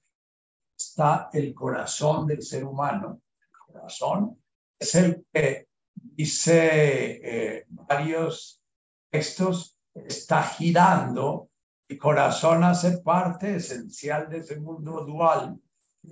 [0.78, 3.20] está el corazón del ser humano.
[3.42, 4.44] El corazón
[4.78, 8.62] es el que dice varios
[9.10, 11.50] textos, está girando
[11.88, 15.60] el corazón hace parte esencial de ese mundo dual,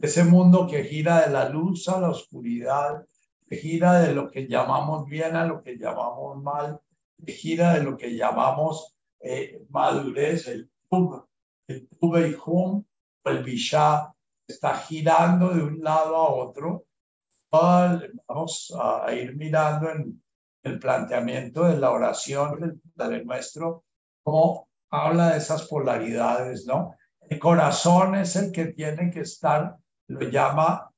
[0.02, 3.06] ese mundo que gira de la luz a la oscuridad,
[3.48, 6.80] que gira de lo que llamamos bien a lo que llamamos mal,
[7.26, 11.28] que gira de lo que llamamos eh, madurez, el tub,
[11.68, 12.84] el y hum,
[13.26, 14.14] el bishá,
[14.48, 16.86] está girando de un lado a otro.
[17.52, 20.22] Vamos a ir mirando en
[20.64, 23.86] el planteamiento de la oración del Padre Nuestro,
[24.24, 26.96] como habla de esas polaridades, ¿no?
[27.20, 29.76] El corazón es el que tiene que estar,
[30.08, 30.92] lo llama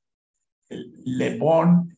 [0.68, 1.02] el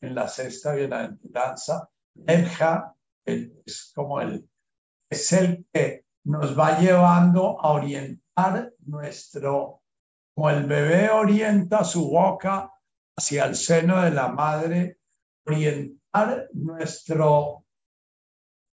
[0.00, 1.88] en la sexta bienaventuranza,
[2.24, 2.94] Elja,
[3.24, 4.48] es como el,
[5.10, 9.82] es el que nos va llevando a orientar nuestro,
[10.34, 12.70] como el bebé orienta su boca
[13.16, 14.98] hacia el seno de la madre,
[15.46, 17.64] orientar nuestro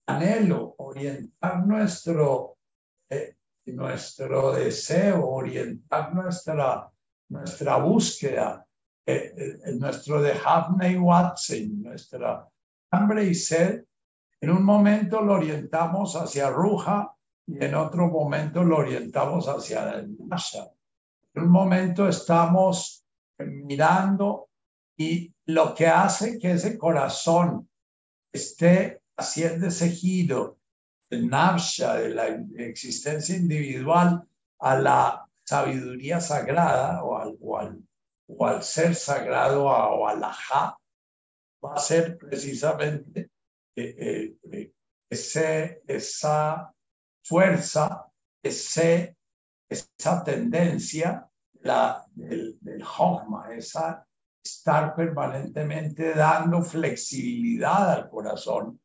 [0.07, 2.52] anhelo, orientar nuestro
[3.67, 6.91] nuestro deseo, orientar nuestra,
[7.29, 8.67] nuestra búsqueda,
[9.07, 10.35] eh, eh, nuestro de
[10.91, 12.49] y Watson, nuestra
[12.91, 13.85] hambre y sed,
[14.41, 17.15] en un momento lo orientamos hacia Ruja
[17.47, 20.69] y en otro momento lo orientamos hacia el Nasha.
[21.35, 23.05] En un momento estamos
[23.39, 24.49] mirando
[24.97, 27.69] y lo que hace que ese corazón
[28.33, 30.59] esté haciendo ese giro
[31.95, 32.27] de la
[32.59, 34.23] existencia individual,
[34.59, 37.37] a la sabiduría sagrada o al,
[38.27, 40.77] o al, ser sagrado o al ajá,
[41.65, 43.31] va a ser precisamente
[43.77, 44.73] eh, eh, eh,
[45.11, 46.73] ese, esa
[47.23, 48.07] fuerza,
[48.43, 49.17] ese,
[49.69, 51.29] esa tendencia
[51.61, 52.85] la, del, del
[53.51, 54.07] esa
[54.45, 58.81] estar permanentemente dando flexibilidad al corazón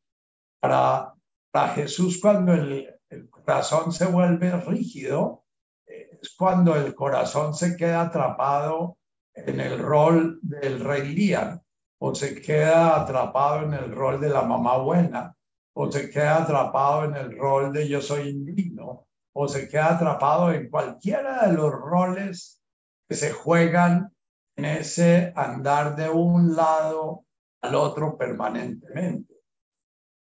[0.60, 1.14] para
[1.50, 2.94] para Jesús, cuando el,
[3.30, 5.44] corazón se vuelve rígido,
[5.86, 8.98] es cuando el corazón se queda atrapado
[9.34, 11.62] en el rol del rey Lían,
[12.00, 15.34] o se queda atrapado en el rol de la mamá buena,
[15.74, 20.52] o se queda atrapado en el rol de yo soy indigno, o se queda atrapado
[20.52, 22.60] en cualquiera de los roles
[23.08, 24.12] que se juegan
[24.56, 27.24] en ese andar de un lado
[27.62, 29.27] al otro permanentemente.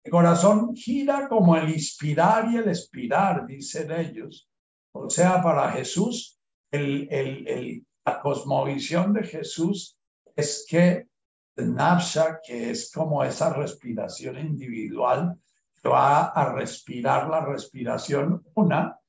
[0.04, 4.49] El corazón gira como el inspirar y el expirar, dicen ellos.
[4.93, 6.39] O sea, para Jesús,
[6.72, 9.97] el, la cosmovisión de Jesús
[10.36, 11.08] es que
[11.56, 15.38] el Nafsha, que es como esa respiración individual,
[15.86, 18.99] va a respirar la respiración una,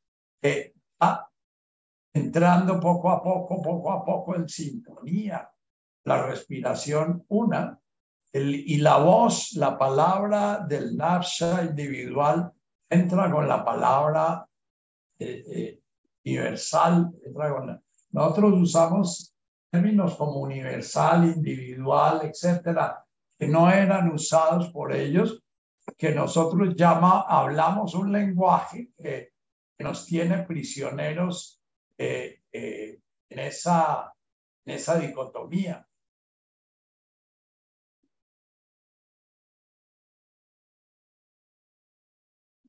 [0.41, 1.31] que va
[2.13, 5.49] entrando poco a poco, poco a poco en sintonía.
[6.05, 7.79] La respiración una
[8.33, 12.51] y la voz, la palabra del nafsha individual
[12.89, 14.47] entra con la palabra
[15.19, 15.81] eh, eh,
[16.25, 17.11] universal.
[17.25, 19.35] Entra con Nosotros usamos
[19.71, 23.05] términos como universal, individual, etcétera,
[23.39, 25.43] que no eran usados por ellos,
[25.99, 29.31] que nosotros hablamos un lenguaje que,
[29.79, 31.61] nos tiene prisioneros
[31.99, 34.15] eh, en, esa,
[34.65, 35.85] en esa dicotomía.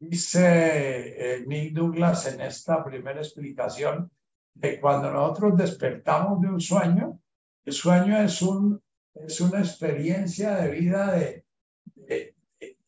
[0.10, 4.12] Dice eh, Neil Douglas en esta primera explicación
[4.62, 7.22] que cuando nosotros despertamos de un sueño,
[7.64, 8.82] el sueño es, un,
[9.14, 11.45] es una experiencia de vida de,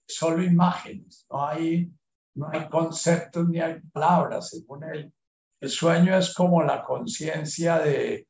[0.05, 1.89] solo imágenes, no hay,
[2.35, 5.13] no hay conceptos ni hay palabras, según él.
[5.61, 8.27] El sueño es como la conciencia de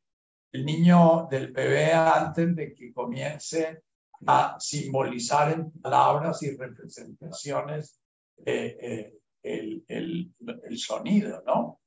[0.51, 3.83] el niño, del bebé antes de que comience
[4.27, 7.99] a simbolizar en palabras y representaciones
[8.45, 10.33] eh, eh, el, el,
[10.63, 11.79] el sonido, ¿no?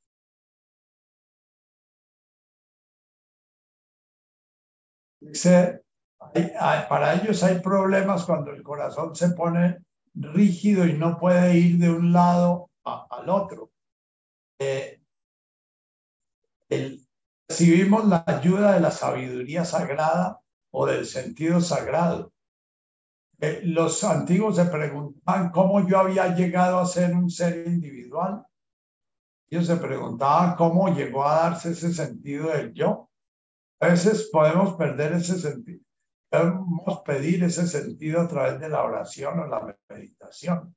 [5.20, 5.82] Dice,
[6.88, 9.84] para ellos hay problemas cuando el corazón se pone
[10.14, 13.70] rígido y no puede ir de un lado al otro.
[14.60, 15.00] Eh,
[17.48, 20.40] recibimos la ayuda de la sabiduría sagrada
[20.70, 22.32] o del sentido sagrado.
[23.62, 25.07] Los antiguos se preguntaban
[25.52, 28.44] cómo yo había llegado a ser un ser individual.
[29.50, 33.10] Ellos se preguntaban cómo llegó a darse ese sentido del yo.
[33.80, 35.80] A veces podemos perder ese sentido.
[36.30, 40.74] Podemos pedir ese sentido a través de la oración o la meditación.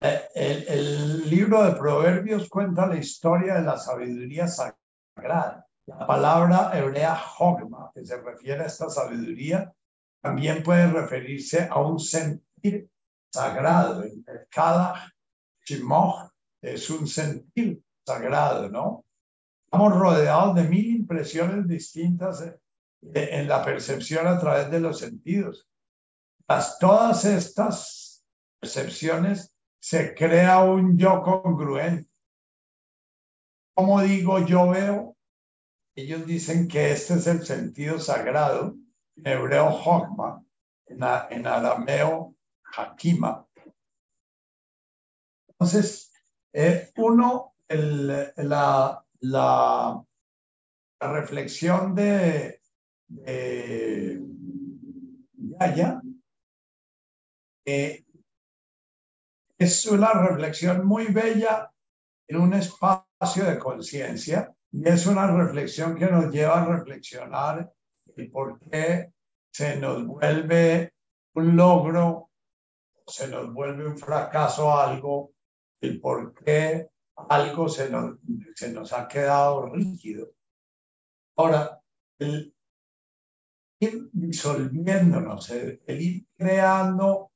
[0.00, 7.20] Eh, el, libro de Proverbios cuenta la historia de la sabiduría sagrada la palabra hebrea
[7.38, 9.72] hogma, que se refiere a esta sabiduría,
[10.22, 12.88] también puede referirse a un sentir
[13.32, 14.04] sagrado.
[14.48, 15.12] Cada
[15.64, 16.30] shimoch
[16.62, 19.04] es un sentir sagrado, ¿no?
[19.64, 22.44] Estamos rodeados de mil impresiones distintas
[23.02, 25.66] en la percepción a través de los sentidos.
[26.46, 28.24] Tras todas estas
[28.60, 32.08] percepciones se crea un yo congruente.
[33.74, 35.16] Como digo, yo veo,
[35.96, 38.76] ellos dicen que este es el sentido sagrado,
[39.16, 40.44] en hebreo Hokma,
[40.86, 42.34] en, arameo
[42.76, 43.46] Hakima.
[45.48, 46.12] Entonces,
[46.52, 50.04] eh, uno, el, la, la,
[51.00, 52.60] reflexión de,
[53.08, 54.22] de
[55.34, 56.00] Yaya
[57.64, 58.04] eh,
[59.58, 61.72] es una reflexión muy bella
[62.28, 67.72] en un espacio de conciencia y es una reflexión que nos lleva a reflexionar
[68.16, 69.12] el por qué
[69.50, 70.94] se nos vuelve
[71.34, 72.30] un logro,
[73.06, 75.32] se nos vuelve un fracaso algo,
[75.80, 76.88] el por qué
[77.28, 78.18] algo se nos,
[78.54, 80.30] se nos ha quedado rígido.
[81.36, 81.80] Ahora,
[82.18, 82.54] el
[83.80, 87.32] ir disolviéndonos, el ir creando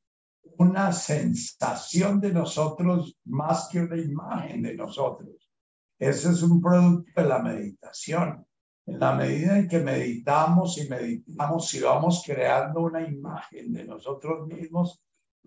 [0.59, 5.51] una sensación de nosotros más que una imagen de nosotros.
[5.99, 8.47] Ese es un producto de la meditación.
[8.87, 14.47] En la medida en que meditamos y meditamos y vamos creando una imagen de nosotros
[14.47, 15.03] mismos,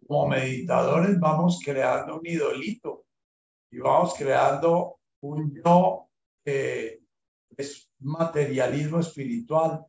[0.06, 3.06] como meditadores vamos creando un idolito
[3.72, 6.10] y vamos creando un yo
[6.44, 7.00] que
[7.56, 9.86] es materialismo espiritual.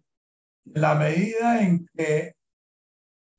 [0.66, 2.34] En la medida en que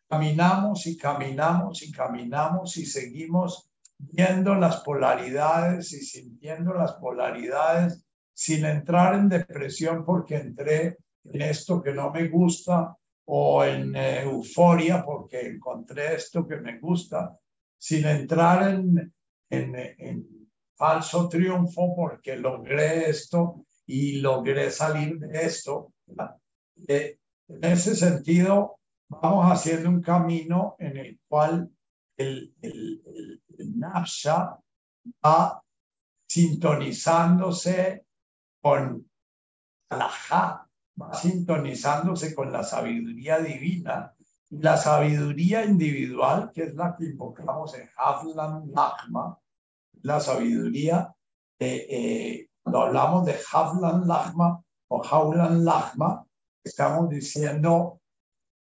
[0.10, 8.04] caminamos y caminamos y caminamos y seguimos viendo las polaridades y sintiendo las polaridades
[8.34, 14.24] sin entrar en depresión porque entré en esto que no me gusta o en eh,
[14.24, 17.38] euforia porque encontré esto que me gusta,
[17.78, 19.14] sin entrar en,
[19.50, 25.94] en, falso triunfo porque logré esto y logré salir de esto.
[26.88, 31.70] Eh, en ese sentido, vamos haciendo un camino en el cual
[32.18, 33.02] el, el,
[33.58, 34.58] el, Napsha
[35.24, 35.62] va
[36.28, 38.06] sintonizándose
[38.62, 39.08] con
[41.02, 44.14] va sintonizándose con la sabiduría divina.
[44.50, 49.38] La sabiduría individual, que es la que invocamos en Havlan Lachma,
[50.02, 51.16] la sabiduría
[51.60, 56.26] eh, cuando hablamos de Havlan Lachma o Haulan Lachma,
[56.64, 58.02] estamos diciendo,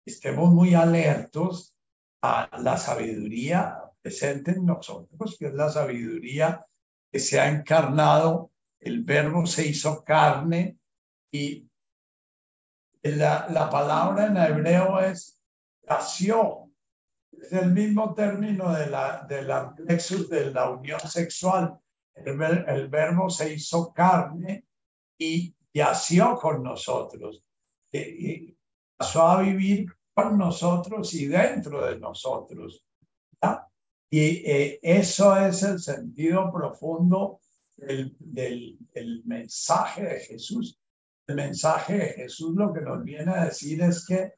[0.05, 1.73] estemos muy alertos
[2.21, 6.65] a la sabiduría presente en nosotros, que es la sabiduría
[7.11, 10.77] que se ha encarnado, el verbo se hizo carne
[11.31, 11.67] y
[13.03, 15.37] la, la palabra en hebreo es
[15.87, 16.69] nació.
[17.31, 21.77] Es el mismo término de la, de la de la unión sexual.
[22.15, 24.65] El, verbo se hizo carne
[25.17, 27.43] y yació con nosotros.
[27.91, 28.57] Y,
[28.97, 32.83] pasó a vivir con nosotros y dentro de nosotros.
[34.09, 37.41] Y eh, eso es el sentido profundo
[37.77, 40.79] del, del, del, mensaje de Jesús.
[41.27, 44.33] El mensaje de Jesús lo que nos viene a decir es que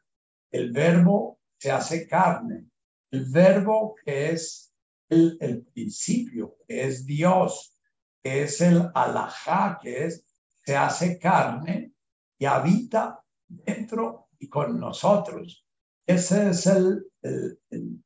[0.51, 2.65] el verbo se hace carne.
[3.11, 4.73] El verbo que es
[5.09, 7.75] el, el principio, es Dios,
[8.23, 10.23] es el alajá, que es,
[10.63, 11.93] se hace carne
[12.37, 15.65] y habita dentro y con nosotros.
[16.05, 18.03] Ese es el, el, el,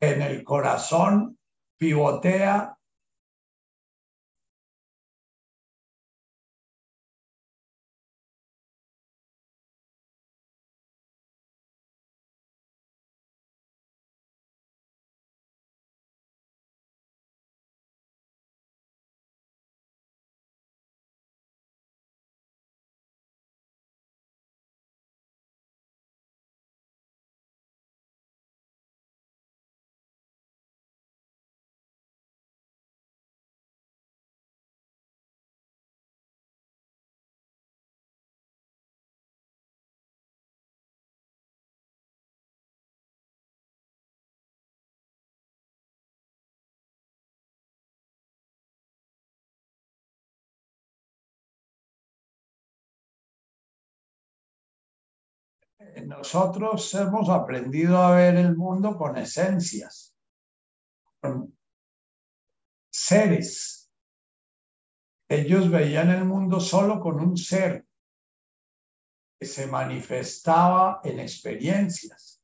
[0.00, 1.38] en el corazón
[1.76, 2.76] pivotea
[56.06, 60.14] nosotros hemos aprendido a ver el mundo con esencias,
[61.20, 61.56] con
[62.92, 63.90] seres.
[65.28, 67.86] Ellos veían el mundo solo con un ser
[69.38, 72.42] que se manifestaba en experiencias.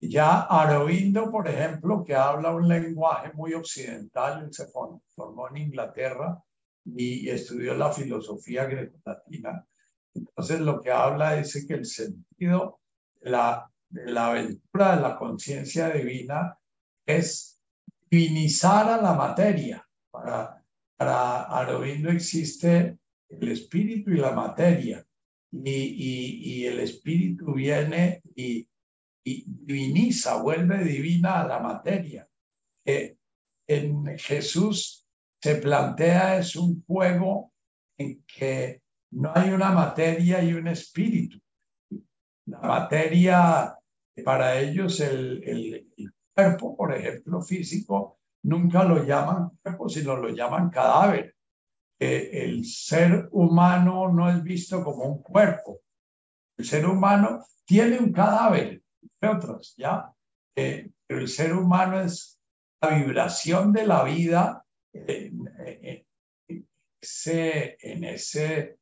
[0.00, 6.42] ya Aroindo, por ejemplo, que habla un lenguaje muy occidental, se formó en Inglaterra
[6.84, 9.66] y estudió la filosofía greco-latina
[10.14, 12.80] entonces lo que habla es que el sentido
[13.20, 16.58] la, de la aventura de la conciencia divina
[17.06, 17.60] es
[18.10, 19.86] divinizar a la materia.
[20.10, 20.62] Para,
[20.96, 22.98] para Arobindo existe
[23.28, 25.04] el espíritu y la materia.
[25.50, 28.66] Y, y, el espíritu viene y,
[29.22, 32.26] y, diviniza, vuelve divina a la materia.
[32.86, 33.16] Eh,
[33.66, 35.06] en Jesús
[35.42, 37.52] se plantea es un juego
[37.98, 38.81] en que
[39.12, 41.38] no hay una materia y un espíritu.
[42.46, 43.76] La materia,
[44.24, 45.86] para ellos, el, el,
[46.34, 51.36] cuerpo, por ejemplo, físico, nunca lo llaman cuerpo, sino lo llaman cadáver.
[51.98, 55.80] el ser humano no es visto como un cuerpo.
[56.56, 60.10] El ser humano tiene un cadáver, entre otros, ¿ya?
[60.54, 62.38] pero el ser humano es
[62.80, 66.06] la vibración de la vida en
[68.04, 68.78] ese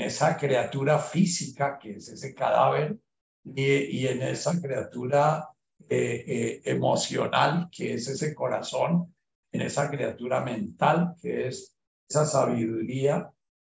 [0.00, 2.98] esa criatura física que es ese cadáver
[3.44, 5.48] y, en esa criatura
[5.88, 9.14] eh, eh, emocional que es ese corazón,
[9.52, 11.76] en esa criatura mental que es
[12.08, 13.30] esa sabiduría,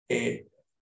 [0.09, 0.47] eh,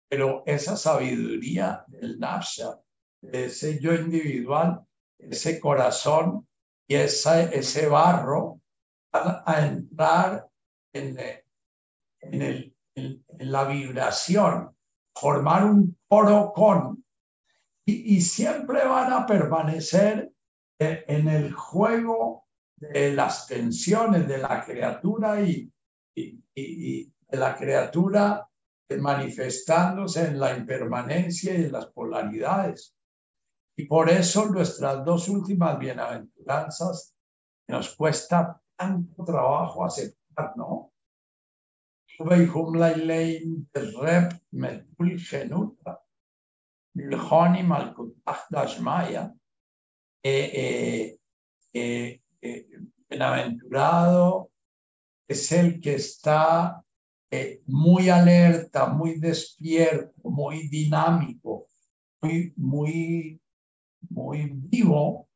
[0.09, 2.79] pero esa sabiduría del nafsha,
[3.21, 4.81] ese yo individual,
[5.17, 6.47] ese corazón
[6.87, 8.59] y esa, ese barro
[9.13, 10.47] van a entrar
[10.93, 11.17] en,
[12.19, 14.75] en, el, en la vibración
[15.15, 17.03] formar un coro con,
[17.85, 20.31] y, siempre van a permanecer
[20.79, 22.45] en, el juego
[22.77, 25.71] de las tensiones de la criatura y,
[26.15, 28.47] y, de la criatura
[28.99, 32.95] manifestándose en la impermanencia y en las polaridades.
[33.77, 37.15] Y por eso nuestras dos últimas bienaventuranzas
[37.67, 40.90] nos cuesta tanto trabajo aceptar, ¿no?
[42.19, 45.97] وبيهم ليلين الرب مدبول خنوتا
[46.97, 49.35] الخاني مالكوت أحداش معايا
[53.09, 54.51] bienaventurado
[55.27, 56.83] es el que está
[57.31, 61.67] e, muy alerta, muy despierto, muy dinámico,
[62.21, 63.41] muy, muy,
[64.09, 65.29] muy vivo.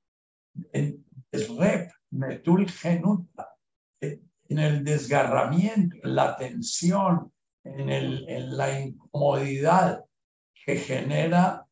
[1.31, 3.57] Es rep, metul genuta,
[4.01, 7.31] e en el desgarramiento, en la tensión,
[7.63, 10.05] en, el, en la incomodidad
[10.53, 11.65] que genera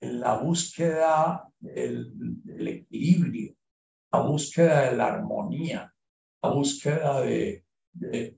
[0.00, 2.12] la búsqueda del,
[2.66, 3.54] equilibrio,
[4.10, 5.94] la búsqueda de la armonía,
[6.42, 8.36] la búsqueda de, de,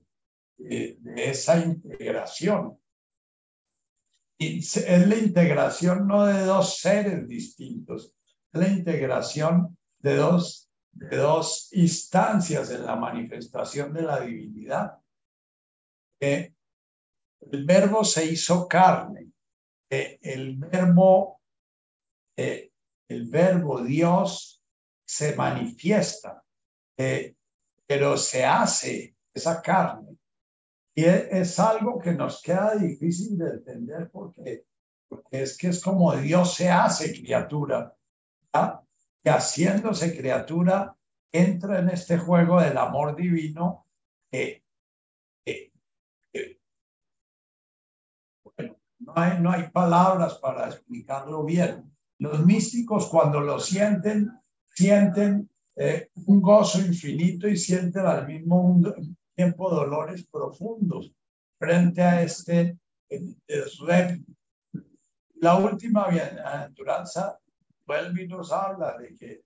[1.15, 2.79] esa integración.
[4.37, 8.13] Y es la integración no de dos seres distintos,
[8.51, 10.64] la integración de dos,
[10.95, 14.97] dos instancias en la manifestación de la divinidad.
[16.19, 19.31] el verbo se hizo carne,
[19.89, 21.41] el verbo,
[22.35, 24.63] el verbo Dios
[25.05, 26.43] se manifiesta,
[27.85, 30.17] pero se hace esa carne.
[30.97, 34.65] Y es, algo que nos queda difícil de entender porque,
[35.09, 37.93] porque es que es como Dios se hace criatura
[39.25, 40.95] que haciéndose criatura
[41.31, 43.87] entra en este juego del amor divino
[48.99, 51.91] no hay, no hay palabras para explicarlo bien.
[52.19, 54.31] Los místicos cuando lo sienten,
[54.63, 58.79] sienten eh, un gozo infinito y sienten al mismo
[59.33, 61.11] tiempo dolores profundos
[61.57, 62.77] frente a este
[63.09, 63.35] eh,
[65.37, 67.39] La última bienaventuranza
[67.85, 69.43] Vuelve nos habla de que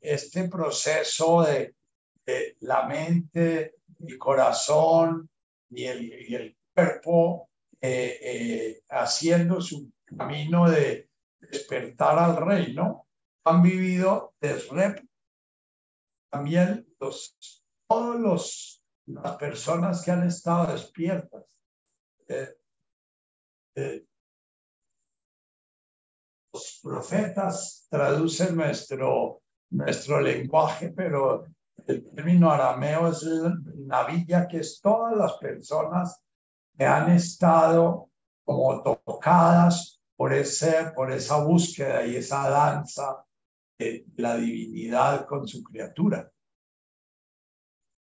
[0.00, 1.74] este proceso de,
[2.60, 5.28] la mente, el corazón
[5.70, 7.50] y el, cuerpo
[7.80, 13.06] eh, eh, haciendo su camino de despertar al reino,
[13.44, 15.02] han vivido desde
[16.30, 17.36] también los,
[17.88, 21.44] todos los, las personas que han estado despiertas.
[22.28, 24.06] Eh,
[26.52, 31.46] los profetas traducen nuestro, nuestro lenguaje, pero
[31.86, 33.26] el término arameo es
[33.76, 36.22] navilla, que es todas las personas
[36.76, 38.10] que han estado
[38.44, 43.24] como tocadas por, ese, por esa búsqueda y esa danza
[43.78, 46.30] de la divinidad con su criatura.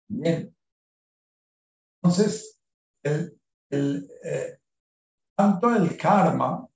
[0.07, 0.55] Bien.
[2.01, 2.59] Entonces,
[3.03, 3.39] el,
[3.71, 4.59] el, eh,
[5.35, 6.67] tanto el karma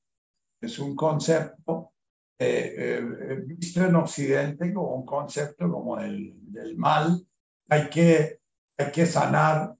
[0.61, 1.93] es un concepto
[2.41, 7.21] eh, eh, visto en Occidente como un concepto como el del mal.
[7.67, 8.39] Hay que,
[8.77, 9.75] hay que sanar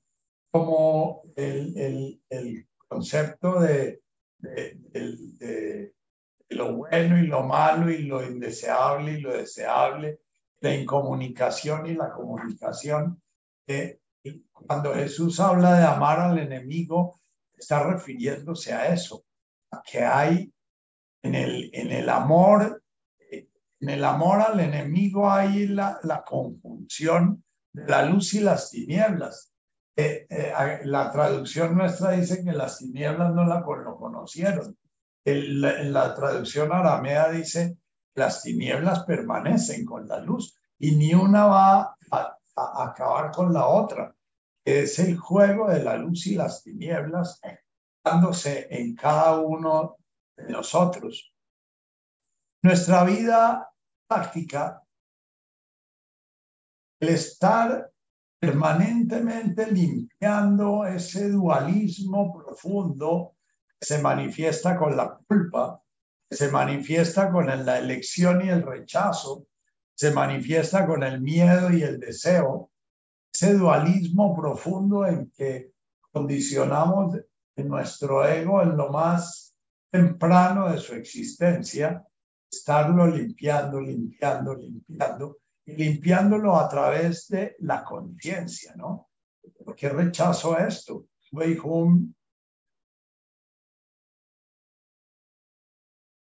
[0.52, 4.02] como el, el, el concepto de,
[4.40, 5.94] de,
[6.50, 10.20] lo bueno y lo malo y lo indeseable y lo deseable,
[10.60, 13.22] la incomunicación y la comunicación.
[13.68, 14.00] Eh,
[14.52, 17.22] cuando Jesús habla de amar al enemigo,
[17.58, 19.24] está refiriéndose a eso,
[19.72, 20.52] a que hay
[21.22, 22.82] en el, en el amor,
[23.32, 27.44] en el amor al enemigo hay la, la conjunción
[27.74, 29.54] de la luz y las tinieblas.
[29.96, 34.78] Eh, eh, la traducción nuestra dice que las tinieblas no la conocieron.
[35.26, 37.78] en la traducción aramea dice
[38.16, 43.68] las tinieblas permanecen con la luz y ni una va a, a acabar con la
[43.68, 44.16] otra.
[44.66, 47.40] Es el juego de la luz y las tinieblas
[48.04, 49.99] dándose en cada uno
[50.48, 51.34] nosotros.
[52.62, 53.70] Nuestra vida
[54.08, 54.84] práctica,
[57.00, 57.92] el estar
[58.40, 63.36] permanentemente limpiando ese dualismo profundo
[63.80, 65.82] que se manifiesta con la culpa,
[66.30, 69.48] que se manifiesta con la elección y el rechazo,
[69.96, 72.72] se manifiesta con el miedo y el deseo,
[73.34, 75.74] ese dualismo profundo en que
[76.12, 77.18] condicionamos
[77.58, 79.49] nuestro ego en lo más
[79.90, 82.06] temprano de su existencia,
[82.52, 89.10] estarlo limpiando, limpiando, limpiando, y limpiándolo a través de la conciencia, ¿no?
[89.64, 91.06] ¿Por qué rechazo esto?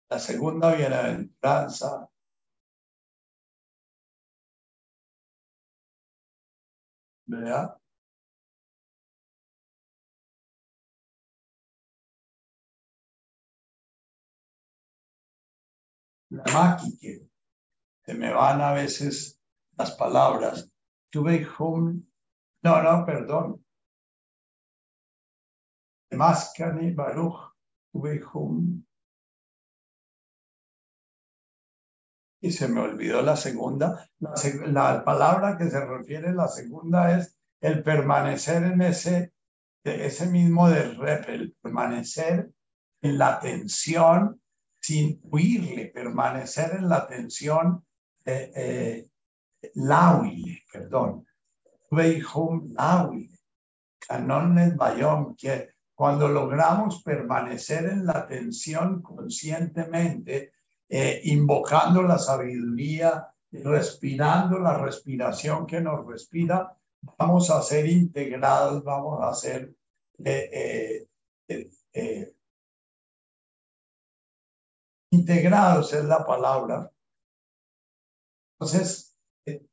[0.10, 2.10] La segunda bienaventuranza
[7.30, 7.78] ¿verdad?
[16.30, 17.26] La máquina,
[18.06, 19.40] se me van a veces
[19.78, 20.70] las palabras.
[21.10, 22.02] Tuve home,
[22.64, 23.66] no, no, perdón.
[26.12, 27.54] Mascani Baruch,
[27.92, 28.84] tuve home.
[32.42, 34.10] Y se me olvidó la segunda.
[34.20, 39.34] La, palabra que se refiere la segunda es el permanecer en ese,
[39.84, 40.82] ese mismo de
[41.28, 42.52] el permanecer
[43.02, 44.42] en la tensión
[44.80, 47.84] sin huirle, permanecer en la tensión
[48.26, 49.10] eh, eh,
[50.72, 51.26] perdón,
[51.92, 53.40] Veihum lauile,
[54.00, 60.54] Canon Bayom, que cuando logramos permanecer en la tensión conscientemente,
[60.88, 66.74] eh, invocando la sabiduría, respirando la respiración que nos respira,
[67.18, 69.74] vamos a ser integrados, vamos a ser
[70.24, 71.06] eh,
[71.48, 72.34] eh,
[75.12, 76.92] integrados es la palabra.
[78.54, 79.16] Entonces,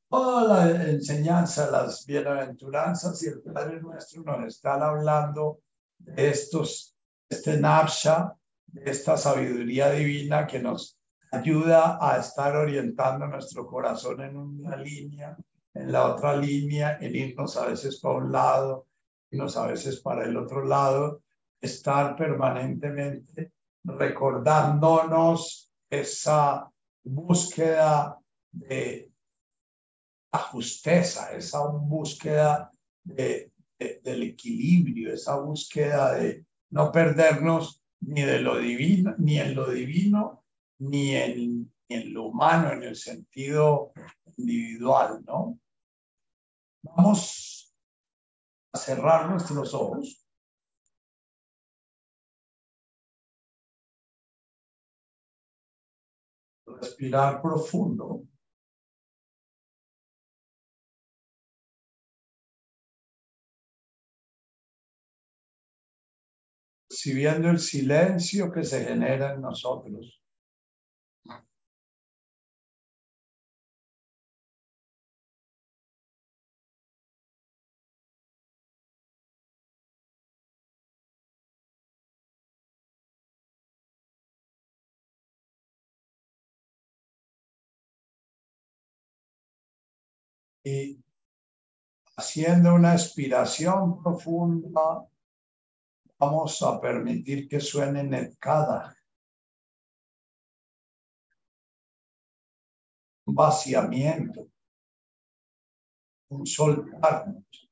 [0.08, 5.60] toda la enseñanza, las bienaventuranzas y el Padre Nuestro nos están hablando
[5.98, 6.94] de estos,
[7.28, 8.32] este napsha,
[8.66, 10.98] de esta sabiduría divina que nos
[11.32, 15.36] ayuda a estar orientando nuestro corazón en una línea,
[15.74, 18.86] en la otra línea, en irnos a veces para un lado,
[19.30, 21.22] irnos a veces para el otro lado,
[21.60, 23.52] estar permanentemente
[23.86, 26.70] recordándonos esa
[27.04, 28.18] búsqueda
[28.52, 29.10] de
[30.32, 32.70] la justeza, esa búsqueda
[33.04, 39.70] de, del equilibrio, esa búsqueda de no perdernos ni de lo divino, ni en lo
[39.70, 40.44] divino,
[40.78, 43.92] ni en, en lo humano, en el sentido
[44.36, 45.58] individual, ¿no?
[46.82, 47.74] Vamos
[48.72, 50.25] a cerrar nuestros ojos.
[56.80, 58.22] Respirar profundo.
[66.90, 70.15] Recibiendo el silencio que se genera en nosotros.
[90.66, 91.00] Y
[92.16, 95.08] haciendo una expiración profunda,
[96.18, 98.96] vamos a permitir que suene netkada.
[103.26, 104.48] Un vaciamiento,
[106.30, 107.70] un soltarnos,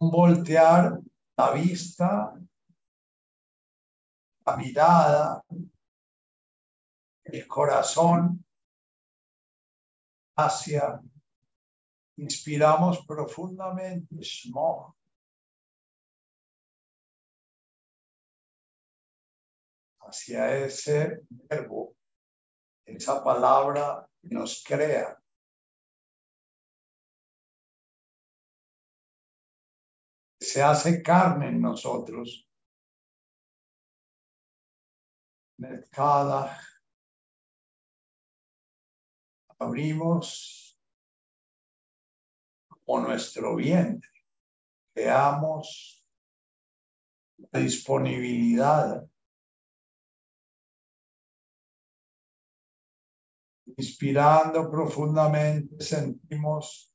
[0.00, 0.98] un voltear
[1.36, 2.34] la vista,
[4.44, 5.44] la mirada,
[7.22, 8.44] el corazón
[10.38, 11.00] hacia,
[12.16, 14.22] inspiramos profundamente,
[20.00, 21.96] hacia ese verbo,
[22.86, 25.20] esa palabra nos crea.
[30.40, 32.48] Se hace carne en nosotros.
[39.58, 40.78] Abrimos
[42.68, 44.10] como nuestro vientre,
[44.94, 46.06] veamos
[47.36, 49.08] la disponibilidad.
[53.76, 56.92] Inspirando profundamente sentimos.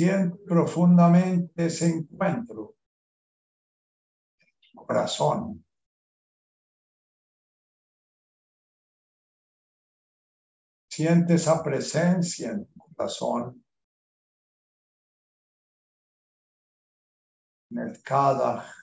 [0.00, 2.74] Siente profundamente ese encuentro.
[4.74, 5.62] Corazón.
[10.88, 13.62] Siente esa presencia en tu corazón.
[17.70, 18.74] En el cada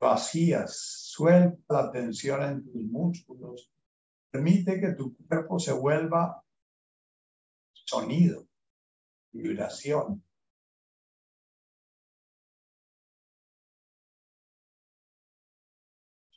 [0.00, 3.72] vacías, suelta la tensión en tus músculos
[4.32, 6.42] Permite que tu cuerpo se vuelva
[7.84, 8.48] sonido,
[9.30, 10.24] vibración.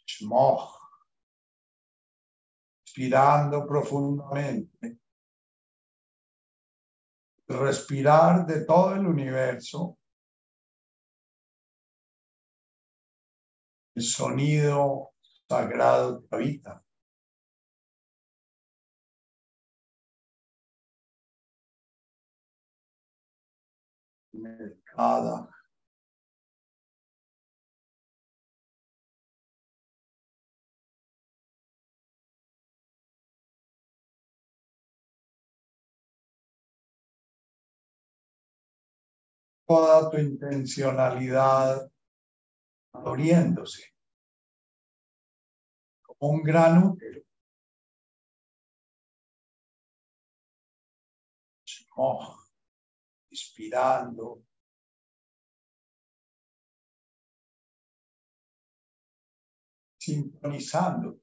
[0.05, 0.75] Shmoch.
[2.83, 4.99] Respirando profundamente.
[7.47, 9.97] Respirar de todo el universo.
[13.95, 15.13] El sonido
[15.47, 16.84] sagrado que habita.
[24.45, 25.49] Mercada.
[39.67, 41.89] Toda tu intencionalidad
[42.93, 43.83] abriéndose
[46.03, 47.21] como un gran útero.
[51.97, 52.44] Oh
[53.35, 54.43] inspirando.
[59.97, 61.19] Sintonizando.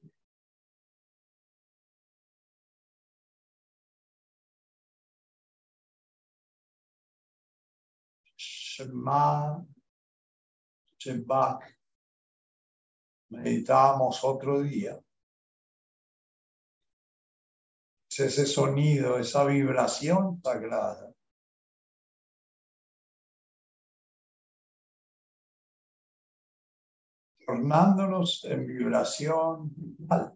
[8.37, 9.65] Shema,
[10.99, 11.77] Shebak,
[13.29, 14.99] meditábamos otro día,
[18.09, 21.12] es ese sonido, esa vibración sagrada.
[27.45, 30.33] Tornándonos en vibración vital.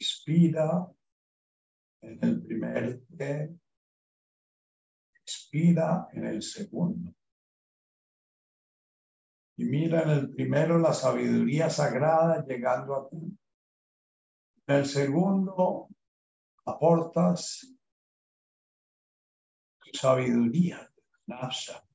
[0.00, 0.88] inspira
[2.08, 3.56] en el primer T,
[5.22, 7.14] expira en el segundo.
[9.56, 13.38] Y mira en el primero la sabiduría sagrada llegando a ti.
[14.66, 15.88] En el segundo
[16.64, 17.66] aportas
[19.80, 20.90] tu sabiduría,
[21.26, 21.88] nafsa.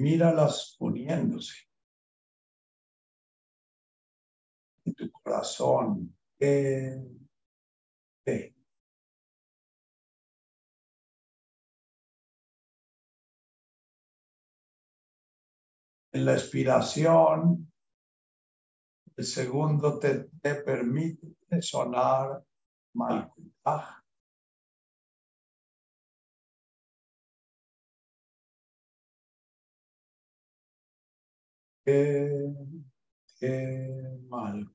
[0.00, 1.69] míralas uniéndose.
[4.94, 6.16] Tu corazón.
[6.38, 7.28] En
[16.12, 17.70] la expiración,
[19.16, 22.42] el segundo te, te permite sonar
[22.94, 24.00] Malkutaj.
[31.84, 32.54] qué,
[33.40, 34.70] qué mal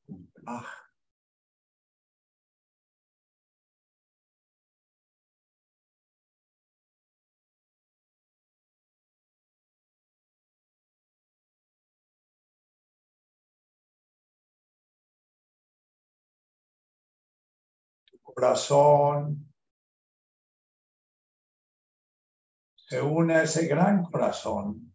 [18.23, 19.47] corazón
[22.75, 24.94] se une a ese gran corazón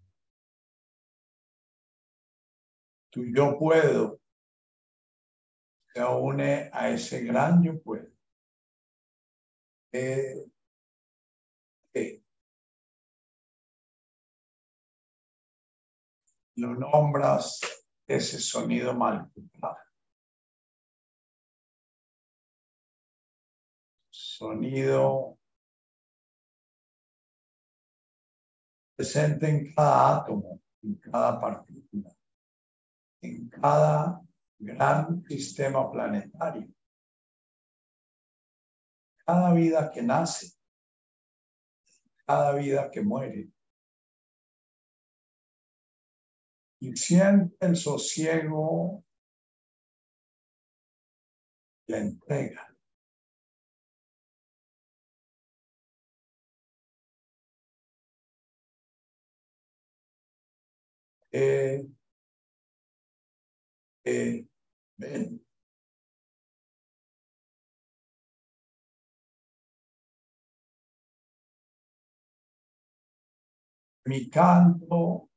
[3.11, 4.21] tu yo puedo
[5.93, 8.09] se une a ese gran yo puedo.
[9.93, 10.47] Eh,
[11.95, 12.23] eh.
[16.57, 17.61] Lo nombras
[18.07, 19.31] ese sonido mal
[24.11, 25.39] Sonido
[28.97, 32.20] presente en cada átomo, en cada partícula
[33.23, 34.21] en cada
[34.59, 36.69] gran sistema planetario.
[39.25, 40.57] Cada vida que nace,
[42.27, 43.51] cada vida que muere.
[46.81, 49.05] Y siente el sosiego,
[51.87, 52.67] la entrega.
[61.33, 61.87] Eh,
[74.11, 75.31] mi canto,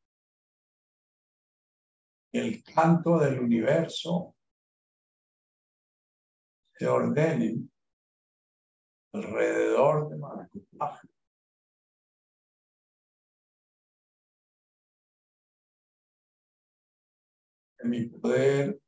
[2.31, 4.35] el canto del universo,
[6.73, 7.71] se ordenen
[9.13, 10.17] alrededor de
[17.83, 18.79] Mi poder,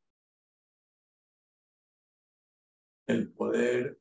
[3.07, 3.99] el poder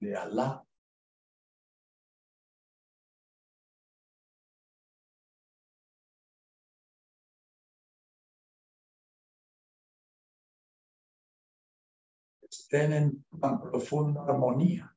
[0.00, 0.64] de Alá.
[12.50, 14.93] estén en tan profunda armonía.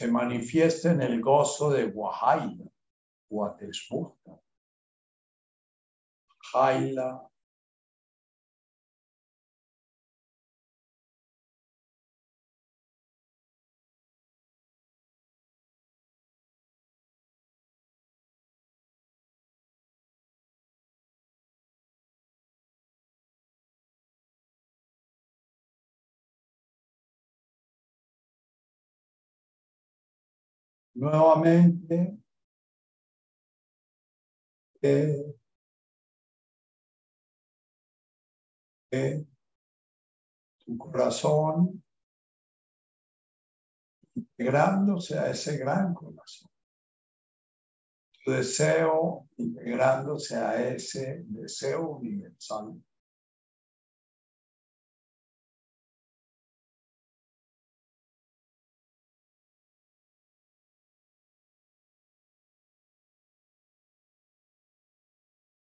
[0.00, 2.64] Se manifiesta en el gozo de Wahaila,
[3.28, 4.40] Guatesmuta.
[6.50, 7.29] Jaila,
[31.00, 32.18] nuevamente
[34.82, 35.34] eh,
[38.90, 39.24] eh,
[40.58, 41.82] tu corazón
[44.14, 46.50] integrándose a ese gran corazón.
[48.22, 52.74] tu deseo integrándose a ese deseo universal.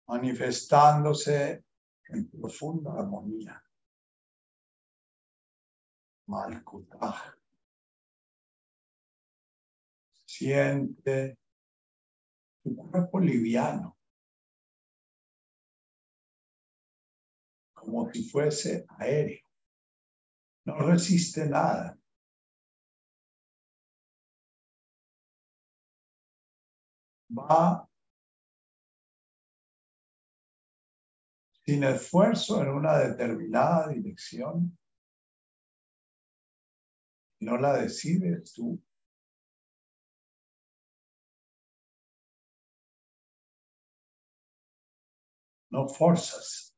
[0.07, 1.65] Manifestándose
[2.09, 3.62] en profunda armonía.
[6.27, 7.35] Malkutaj.
[10.24, 11.39] Siente
[12.62, 13.97] tu cuerpo liviano,
[17.73, 19.47] como si fuese aéreo.
[20.65, 21.97] No resiste nada.
[27.28, 27.89] Va
[31.67, 34.79] sin esfuerzo en una determinada dirección.
[37.41, 38.81] No la decides tú.
[45.71, 46.73] No forzas.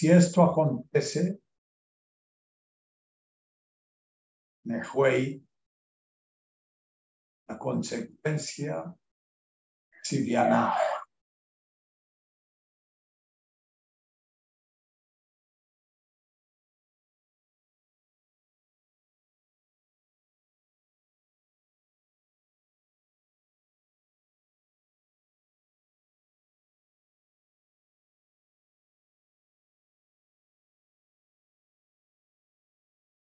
[0.00, 1.42] Si esto acontece,
[4.64, 5.46] Nehuey,
[7.46, 8.96] la consecuencia
[10.02, 10.72] siriana.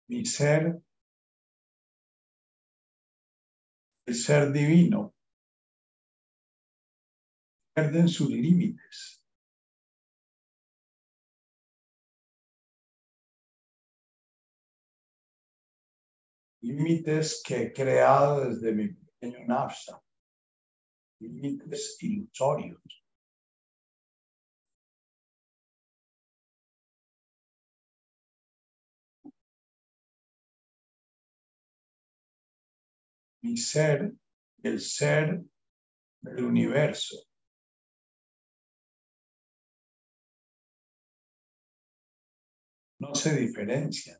[0.08, 0.82] Mi ser,
[4.06, 5.14] el ser divino,
[7.74, 9.22] pierden sus límites.
[16.62, 20.02] Límites que he creado desde mi pequeño nafsa,
[21.20, 23.07] límites ilusorios.
[33.48, 34.12] Mi ser
[34.62, 35.42] el ser
[36.20, 37.16] del universo.
[43.00, 44.18] No se diferencian.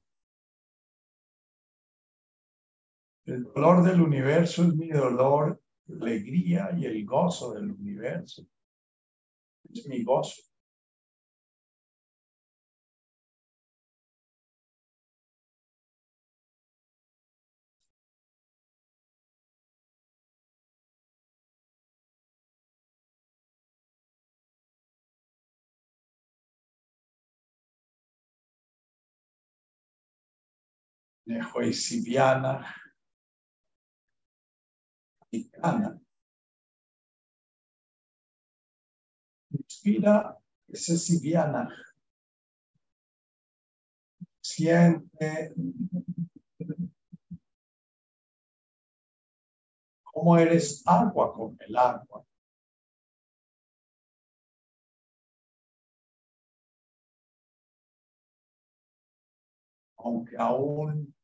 [3.27, 8.47] El dolor del universo es mi dolor, la alegría y el gozo del universo.
[9.71, 10.48] Es mi gozo.
[31.29, 32.75] Nehoisiviana
[35.31, 36.01] y Cana.
[39.51, 40.39] Inspira
[40.69, 41.69] ese Siviana.
[44.41, 45.53] Siente
[50.03, 52.25] cómo eres agua con el agua.
[59.99, 61.18] Aunque aún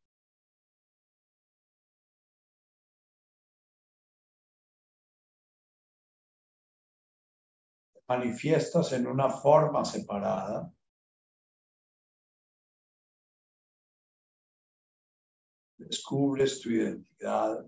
[8.16, 10.73] manifiestas en una forma separada.
[15.77, 17.66] Descubres tu identidad,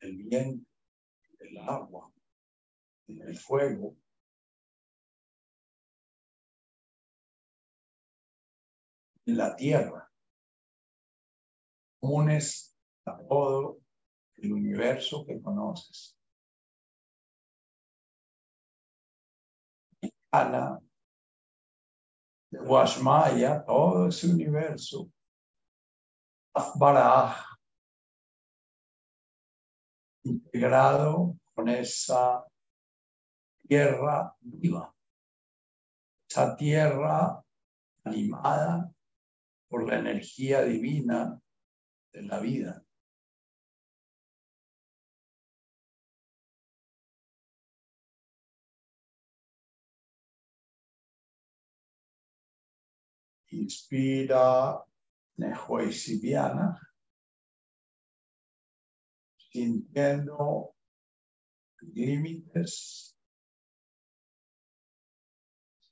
[0.00, 0.70] el viento,
[1.40, 2.12] el agua,
[3.08, 3.96] el fuego.
[9.24, 10.10] La tierra,
[12.00, 13.80] unes a todo
[14.36, 16.17] el universo que conoces.
[20.30, 20.78] Ana,
[22.50, 22.58] de
[23.64, 25.10] todo ese universo,
[26.74, 27.44] Baraj,
[30.24, 32.44] integrado con esa
[33.66, 34.94] tierra viva,
[36.28, 37.42] esa tierra
[38.04, 38.90] animada
[39.68, 41.40] por la energía divina
[42.12, 42.84] de la vida.
[53.50, 54.84] Inspira
[55.38, 56.80] Nehuesibiana.
[59.50, 60.74] sintiendo
[61.80, 63.16] límites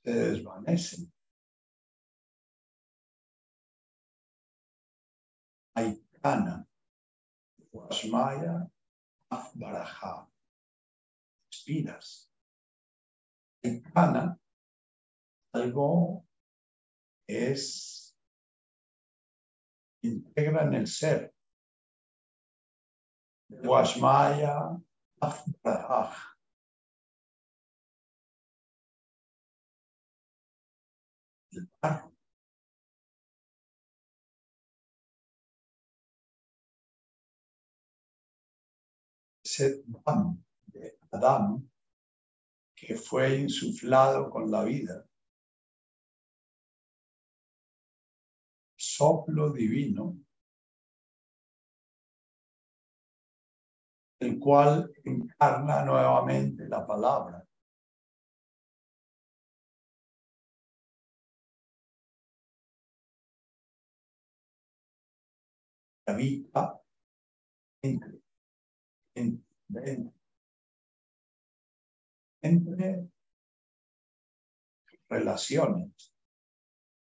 [0.03, 1.11] se desvanecen.
[5.75, 6.67] Aikana,
[7.71, 8.69] Washmaya,
[9.55, 10.27] Baraja.
[11.51, 12.31] Espinas.
[13.63, 14.39] Aikana,
[15.53, 16.26] algo
[17.27, 18.17] es
[20.01, 21.33] integra en el ser.
[23.49, 24.81] Washmaya,
[25.63, 26.37] Baraja.
[31.51, 32.13] El barro.
[40.67, 41.67] de Adán
[42.75, 45.06] que fue insuflado con la vida,
[48.97, 50.17] soplo divino,
[54.19, 57.43] el cual encarna nuevamente la palabra.
[66.07, 66.81] Habita
[67.83, 68.21] entre
[72.41, 73.09] entre
[75.09, 76.13] relaciones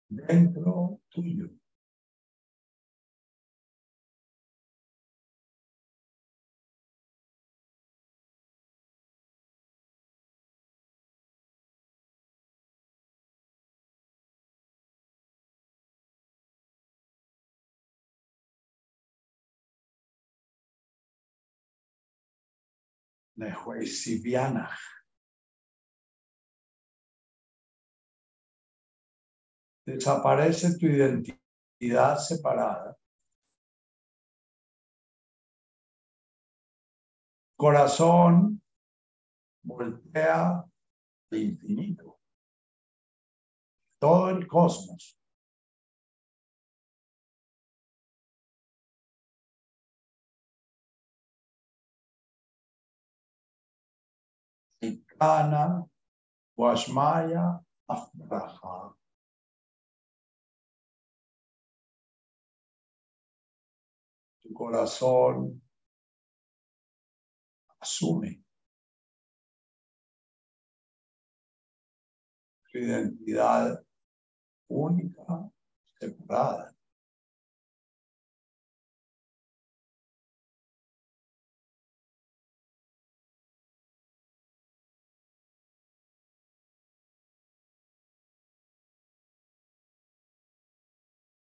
[0.09, 1.62] dentro tuyo.
[23.35, 24.69] Nehuesibiana.
[29.85, 32.95] Desaparece tu identidad separada.
[37.57, 38.61] Corazón
[39.63, 40.63] voltea
[41.31, 42.19] infinito.
[43.99, 45.17] Todo el cosmos.
[55.23, 55.85] Ana,
[56.57, 58.93] Washmaya, Afraha.
[64.43, 65.61] Tu corazón
[67.79, 68.43] asume
[72.71, 73.83] tu identidad
[74.67, 75.49] única,
[75.99, 76.75] separada.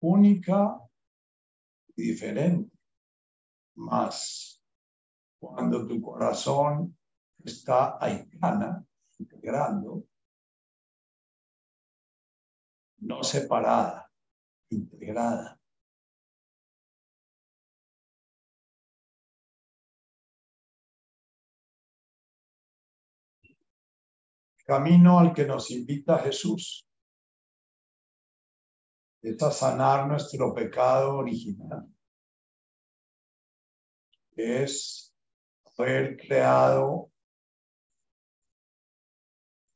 [0.05, 0.79] Única
[1.95, 2.71] y diferente.
[3.75, 4.61] Más
[5.39, 6.97] cuando tu corazón
[7.43, 8.85] está aikana,
[9.19, 10.05] integrando,
[12.99, 14.11] no separada,
[14.69, 15.59] integrada.
[24.65, 26.87] Camino al que nos invita Jesús
[29.25, 31.87] es sanar nuestro pecado original.
[34.35, 35.13] Es
[35.77, 37.11] haber creado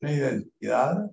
[0.01, 1.11] una identidad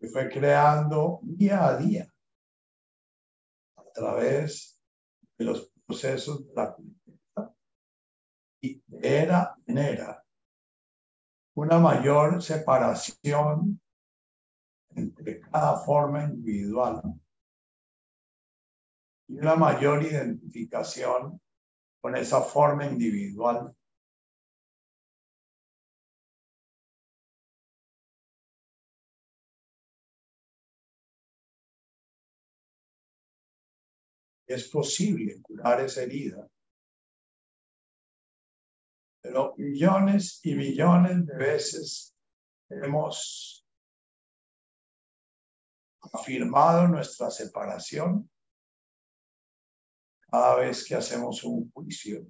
[0.00, 2.12] que fue creando día a día
[3.76, 4.80] a través
[5.38, 6.44] de los procesos
[9.02, 10.24] era en era
[11.56, 13.80] una mayor separación
[14.90, 17.02] entre cada forma individual
[19.28, 21.40] y una mayor identificación
[22.00, 23.74] con esa forma individual.
[34.46, 36.48] Es posible curar esa herida
[39.24, 42.14] pero millones y millones de veces
[42.68, 43.66] hemos
[46.12, 48.30] afirmado nuestra separación
[50.30, 52.26] cada vez que hacemos un juicio.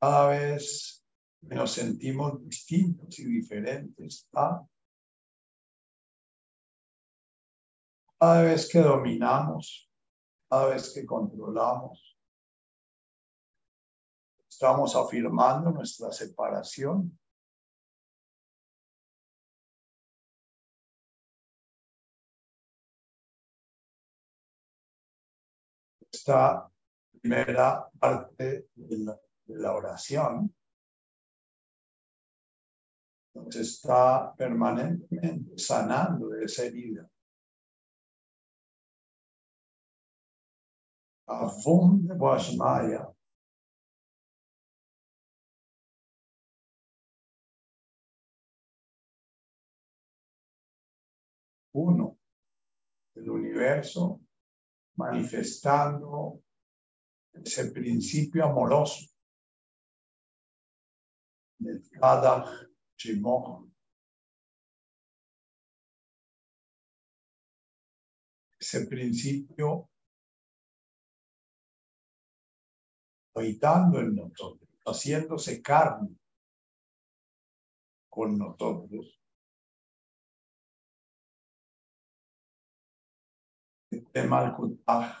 [0.00, 1.06] Cada vez
[1.48, 4.26] que nos sentimos distintos y diferentes
[8.18, 9.89] cada vez que dominamos
[10.50, 12.18] cada vez que controlamos
[14.48, 17.18] estamos afirmando nuestra separación.
[26.12, 26.70] Esta
[27.12, 29.16] primera parte de
[29.46, 30.54] la, oración
[33.34, 37.08] nos está permanentemente sanando de esa herida.
[51.72, 52.18] Uno,
[53.14, 54.20] el universo,
[54.96, 56.42] manifestando
[57.32, 59.06] ese principio amoroso
[61.58, 62.44] de cada
[62.96, 63.72] chimón.
[68.58, 69.89] Ese principio
[73.40, 76.16] habitando en nosotros, haciéndose carne
[78.08, 79.20] con nosotros
[84.28, 85.16] Malkutaj,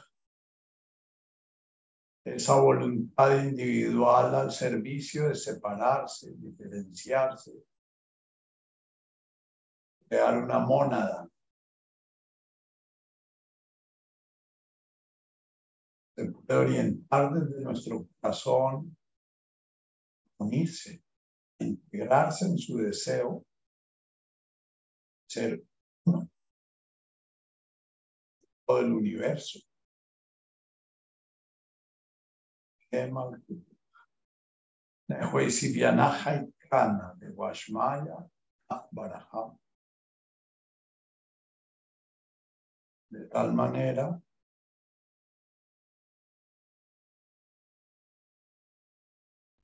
[2.24, 7.52] esa voluntad individual al servicio de separarse, diferenciarse,
[10.08, 11.28] crear una mónada.
[16.50, 18.96] Puede orientar desde nuestro corazón,
[20.38, 21.00] unirse,
[21.60, 23.46] integrarse en su deseo,
[25.28, 25.62] ser
[26.06, 26.28] uno
[28.66, 29.60] del universo.
[32.90, 33.30] Kana
[37.20, 37.32] de.
[43.10, 44.20] De tal manera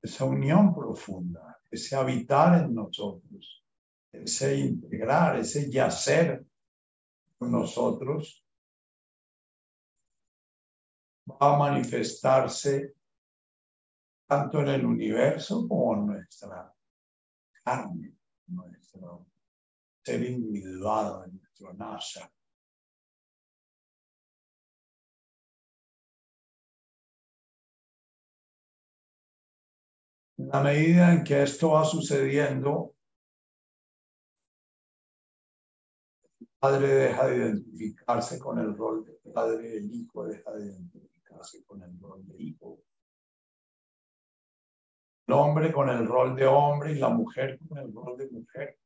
[0.07, 3.63] esa unión profunda, ese habitar en nosotros,
[4.11, 6.45] ese integrar, ese yacer
[7.37, 8.43] con nosotros,
[11.29, 12.95] va a manifestarse
[14.25, 16.73] tanto en el universo como en nuestra
[17.63, 18.15] carne,
[18.47, 19.27] nuestro
[20.03, 22.31] ser individuado, en nuestro nasa.
[30.37, 32.95] La medida en que esto va sucediendo,
[36.39, 41.63] el padre deja de identificarse con el rol de padre, el hijo deja de identificarse
[41.65, 42.79] con el rol de hijo.
[45.27, 48.77] El hombre con el rol de hombre y la mujer con el rol de mujer.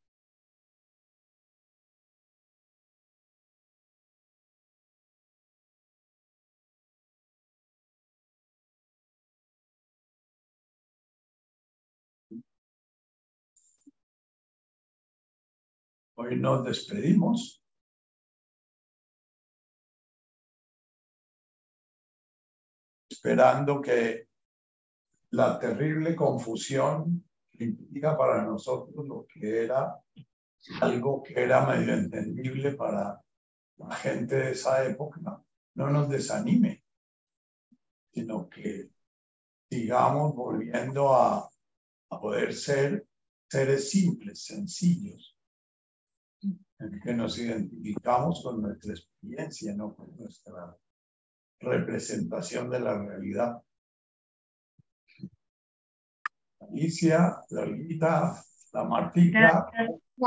[16.21, 17.57] Hoy nos despedimos.
[23.09, 24.27] esperando que
[25.31, 27.23] la terrible confusión
[27.59, 30.01] implica para nosotros lo que era
[30.81, 33.21] algo que era medio entendible para
[33.77, 35.19] la gente de esa época,
[35.75, 36.83] no nos desanime,
[38.11, 38.89] sino que
[39.69, 41.47] sigamos volviendo a,
[42.09, 43.05] a poder ser
[43.47, 45.30] seres simples, sencillos,
[47.03, 50.75] que nos identificamos con nuestra experiencia, no con nuestra
[51.59, 53.61] representación de la realidad.
[56.59, 58.43] Alicia, la Olguita,
[58.73, 59.69] la Martica.